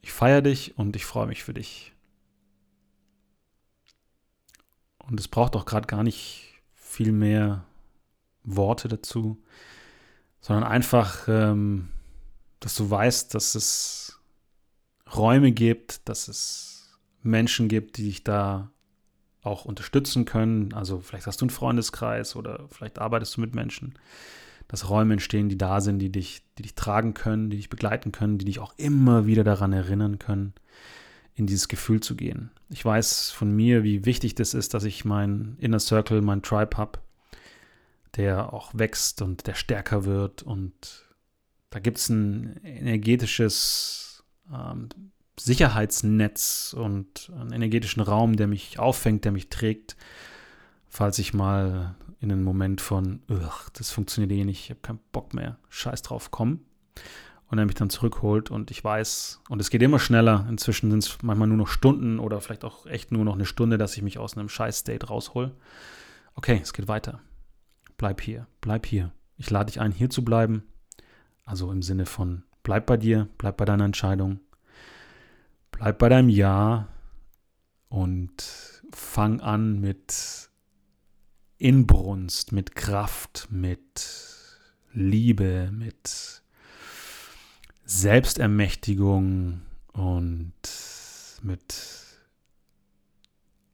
Ich 0.00 0.12
feiere 0.12 0.42
dich 0.42 0.78
und 0.78 0.96
ich 0.96 1.04
freue 1.04 1.26
mich 1.26 1.42
für 1.44 1.54
dich. 1.54 1.92
Und 4.98 5.18
es 5.18 5.28
braucht 5.28 5.56
auch 5.56 5.66
gerade 5.66 5.86
gar 5.86 6.02
nicht 6.02 6.62
viel 6.74 7.12
mehr 7.12 7.64
Worte 8.42 8.88
dazu, 8.88 9.42
sondern 10.40 10.64
einfach, 10.64 11.26
ähm, 11.28 11.88
dass 12.60 12.74
du 12.74 12.88
weißt, 12.88 13.34
dass 13.34 13.54
es 13.54 14.20
Räume 15.14 15.52
gibt, 15.52 16.08
dass 16.08 16.28
es 16.28 16.98
Menschen 17.22 17.68
gibt, 17.68 17.96
die 17.96 18.04
dich 18.04 18.24
da 18.24 18.70
auch 19.44 19.64
unterstützen 19.64 20.24
können. 20.24 20.72
Also 20.72 21.00
vielleicht 21.00 21.26
hast 21.26 21.40
du 21.40 21.44
einen 21.44 21.50
Freundeskreis 21.50 22.34
oder 22.34 22.66
vielleicht 22.70 22.98
arbeitest 22.98 23.36
du 23.36 23.40
mit 23.40 23.54
Menschen, 23.54 23.94
dass 24.68 24.88
Räume 24.88 25.14
entstehen, 25.14 25.48
die 25.48 25.58
da 25.58 25.80
sind, 25.80 25.98
die 25.98 26.10
dich, 26.10 26.42
die 26.58 26.62
dich 26.62 26.74
tragen 26.74 27.14
können, 27.14 27.50
die 27.50 27.58
dich 27.58 27.68
begleiten 27.68 28.10
können, 28.10 28.38
die 28.38 28.46
dich 28.46 28.58
auch 28.58 28.74
immer 28.78 29.26
wieder 29.26 29.44
daran 29.44 29.72
erinnern 29.72 30.18
können, 30.18 30.54
in 31.34 31.46
dieses 31.46 31.68
Gefühl 31.68 32.00
zu 32.00 32.16
gehen. 32.16 32.50
Ich 32.70 32.84
weiß 32.84 33.30
von 33.30 33.54
mir, 33.54 33.82
wie 33.82 34.04
wichtig 34.06 34.34
das 34.34 34.54
ist, 34.54 34.72
dass 34.72 34.84
ich 34.84 35.04
meinen 35.04 35.56
Inner 35.58 35.80
Circle, 35.80 36.22
meinen 36.22 36.42
Tribe 36.42 36.76
habe, 36.76 37.00
der 38.16 38.52
auch 38.52 38.70
wächst 38.72 39.20
und 39.20 39.46
der 39.46 39.54
stärker 39.54 40.04
wird. 40.04 40.42
Und 40.42 41.04
da 41.70 41.80
gibt 41.80 41.98
es 41.98 42.08
ein 42.08 42.60
energetisches 42.64 44.24
ähm, 44.50 44.88
Sicherheitsnetz 45.38 46.74
und 46.78 47.32
einen 47.38 47.52
energetischen 47.52 48.02
Raum, 48.02 48.36
der 48.36 48.46
mich 48.46 48.78
auffängt, 48.78 49.24
der 49.24 49.32
mich 49.32 49.48
trägt, 49.48 49.96
falls 50.88 51.18
ich 51.18 51.34
mal 51.34 51.94
in 52.20 52.32
einen 52.32 52.44
Moment 52.44 52.80
von, 52.80 53.20
das 53.74 53.90
funktioniert 53.90 54.32
eh 54.32 54.44
nicht, 54.44 54.64
ich 54.64 54.70
habe 54.70 54.80
keinen 54.80 55.00
Bock 55.12 55.34
mehr, 55.34 55.58
scheiß 55.68 56.02
drauf, 56.02 56.30
komm. 56.30 56.60
Und 57.48 57.58
er 57.58 57.66
mich 57.66 57.74
dann 57.74 57.90
zurückholt 57.90 58.50
und 58.50 58.70
ich 58.70 58.82
weiß, 58.82 59.42
und 59.48 59.60
es 59.60 59.70
geht 59.70 59.82
immer 59.82 59.98
schneller, 59.98 60.46
inzwischen 60.48 60.90
sind 60.90 61.04
es 61.04 61.18
manchmal 61.22 61.48
nur 61.48 61.58
noch 61.58 61.68
Stunden 61.68 62.18
oder 62.18 62.40
vielleicht 62.40 62.64
auch 62.64 62.86
echt 62.86 63.12
nur 63.12 63.24
noch 63.24 63.34
eine 63.34 63.44
Stunde, 63.44 63.76
dass 63.76 63.96
ich 63.96 64.02
mich 64.02 64.18
aus 64.18 64.36
einem 64.36 64.48
Scheiß-State 64.48 65.06
raushol. 65.06 65.54
Okay, 66.34 66.58
es 66.62 66.72
geht 66.72 66.88
weiter. 66.88 67.20
Bleib 67.96 68.20
hier, 68.22 68.46
bleib 68.60 68.86
hier. 68.86 69.12
Ich 69.36 69.50
lade 69.50 69.66
dich 69.66 69.80
ein, 69.80 69.92
hier 69.92 70.10
zu 70.10 70.24
bleiben. 70.24 70.64
Also 71.44 71.70
im 71.70 71.82
Sinne 71.82 72.06
von, 72.06 72.44
bleib 72.62 72.86
bei 72.86 72.96
dir, 72.96 73.28
bleib 73.36 73.58
bei 73.58 73.66
deiner 73.66 73.84
Entscheidung, 73.84 74.40
bleib 75.84 75.98
bei 75.98 76.08
deinem 76.08 76.30
Ja 76.30 76.88
und 77.90 78.82
fang 78.90 79.42
an 79.42 79.82
mit 79.82 80.48
Inbrunst, 81.58 82.52
mit 82.52 82.74
Kraft, 82.74 83.48
mit 83.50 84.08
Liebe, 84.94 85.68
mit 85.70 86.42
Selbstermächtigung 87.84 89.60
und 89.92 90.52
mit 91.42 91.74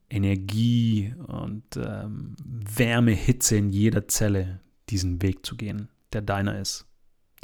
Energie 0.09 1.15
und 1.27 1.63
ähm, 1.77 2.35
Wärme, 2.43 3.11
Hitze 3.11 3.55
in 3.55 3.69
jeder 3.69 4.09
Zelle 4.09 4.59
diesen 4.89 5.21
Weg 5.21 5.45
zu 5.45 5.55
gehen, 5.55 5.87
der 6.11 6.21
deiner 6.21 6.59
ist. 6.59 6.85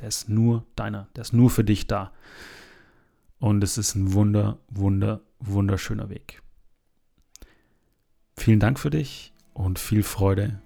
Der 0.02 0.10
ist 0.10 0.28
nur 0.28 0.66
deiner, 0.76 1.08
der 1.16 1.22
ist 1.22 1.32
nur 1.32 1.50
für 1.50 1.64
dich 1.64 1.88
da. 1.88 2.12
Und 3.40 3.64
es 3.64 3.78
ist 3.78 3.96
ein 3.96 4.14
wunder, 4.14 4.58
wunder, 4.70 5.22
wunderschöner 5.40 6.10
Weg. 6.10 6.42
Vielen 8.36 8.60
Dank 8.60 8.80
für 8.80 8.90
dich 8.90 9.34
und 9.54 9.80
viel 9.80 10.04
Freude 10.04 10.62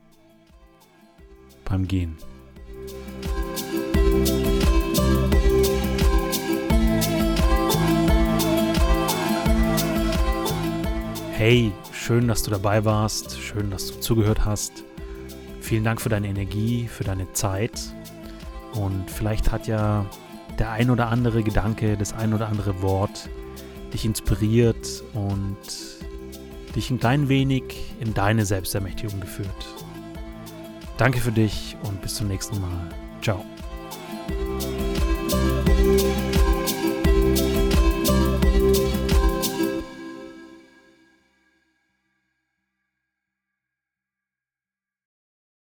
beim 1.65 1.87
Gehen. 1.87 2.17
Hey, 11.33 11.71
schön, 11.91 12.27
dass 12.27 12.43
du 12.43 12.51
dabei 12.51 12.85
warst, 12.85 13.39
schön, 13.39 13.71
dass 13.71 13.87
du 13.87 13.99
zugehört 13.99 14.45
hast. 14.45 14.83
Vielen 15.59 15.83
Dank 15.83 15.99
für 15.99 16.09
deine 16.09 16.27
Energie, 16.27 16.87
für 16.87 17.03
deine 17.03 17.31
Zeit. 17.33 17.93
Und 18.73 19.09
vielleicht 19.09 19.51
hat 19.51 19.67
ja 19.67 20.05
der 20.61 20.69
ein 20.69 20.91
oder 20.91 21.07
andere 21.07 21.41
Gedanke, 21.41 21.97
das 21.97 22.13
ein 22.13 22.35
oder 22.35 22.47
andere 22.47 22.83
Wort 22.83 23.27
dich 23.91 24.05
inspiriert 24.05 25.03
und 25.15 25.57
dich 26.75 26.91
ein 26.91 26.99
klein 26.99 27.29
wenig 27.29 27.63
in 27.99 28.13
deine 28.13 28.45
Selbstermächtigung 28.45 29.19
geführt. 29.19 29.49
Danke 30.97 31.19
für 31.19 31.31
dich 31.31 31.75
und 31.81 31.99
bis 32.03 32.13
zum 32.13 32.27
nächsten 32.27 32.61
Mal. 32.61 32.89
Ciao. 33.23 33.43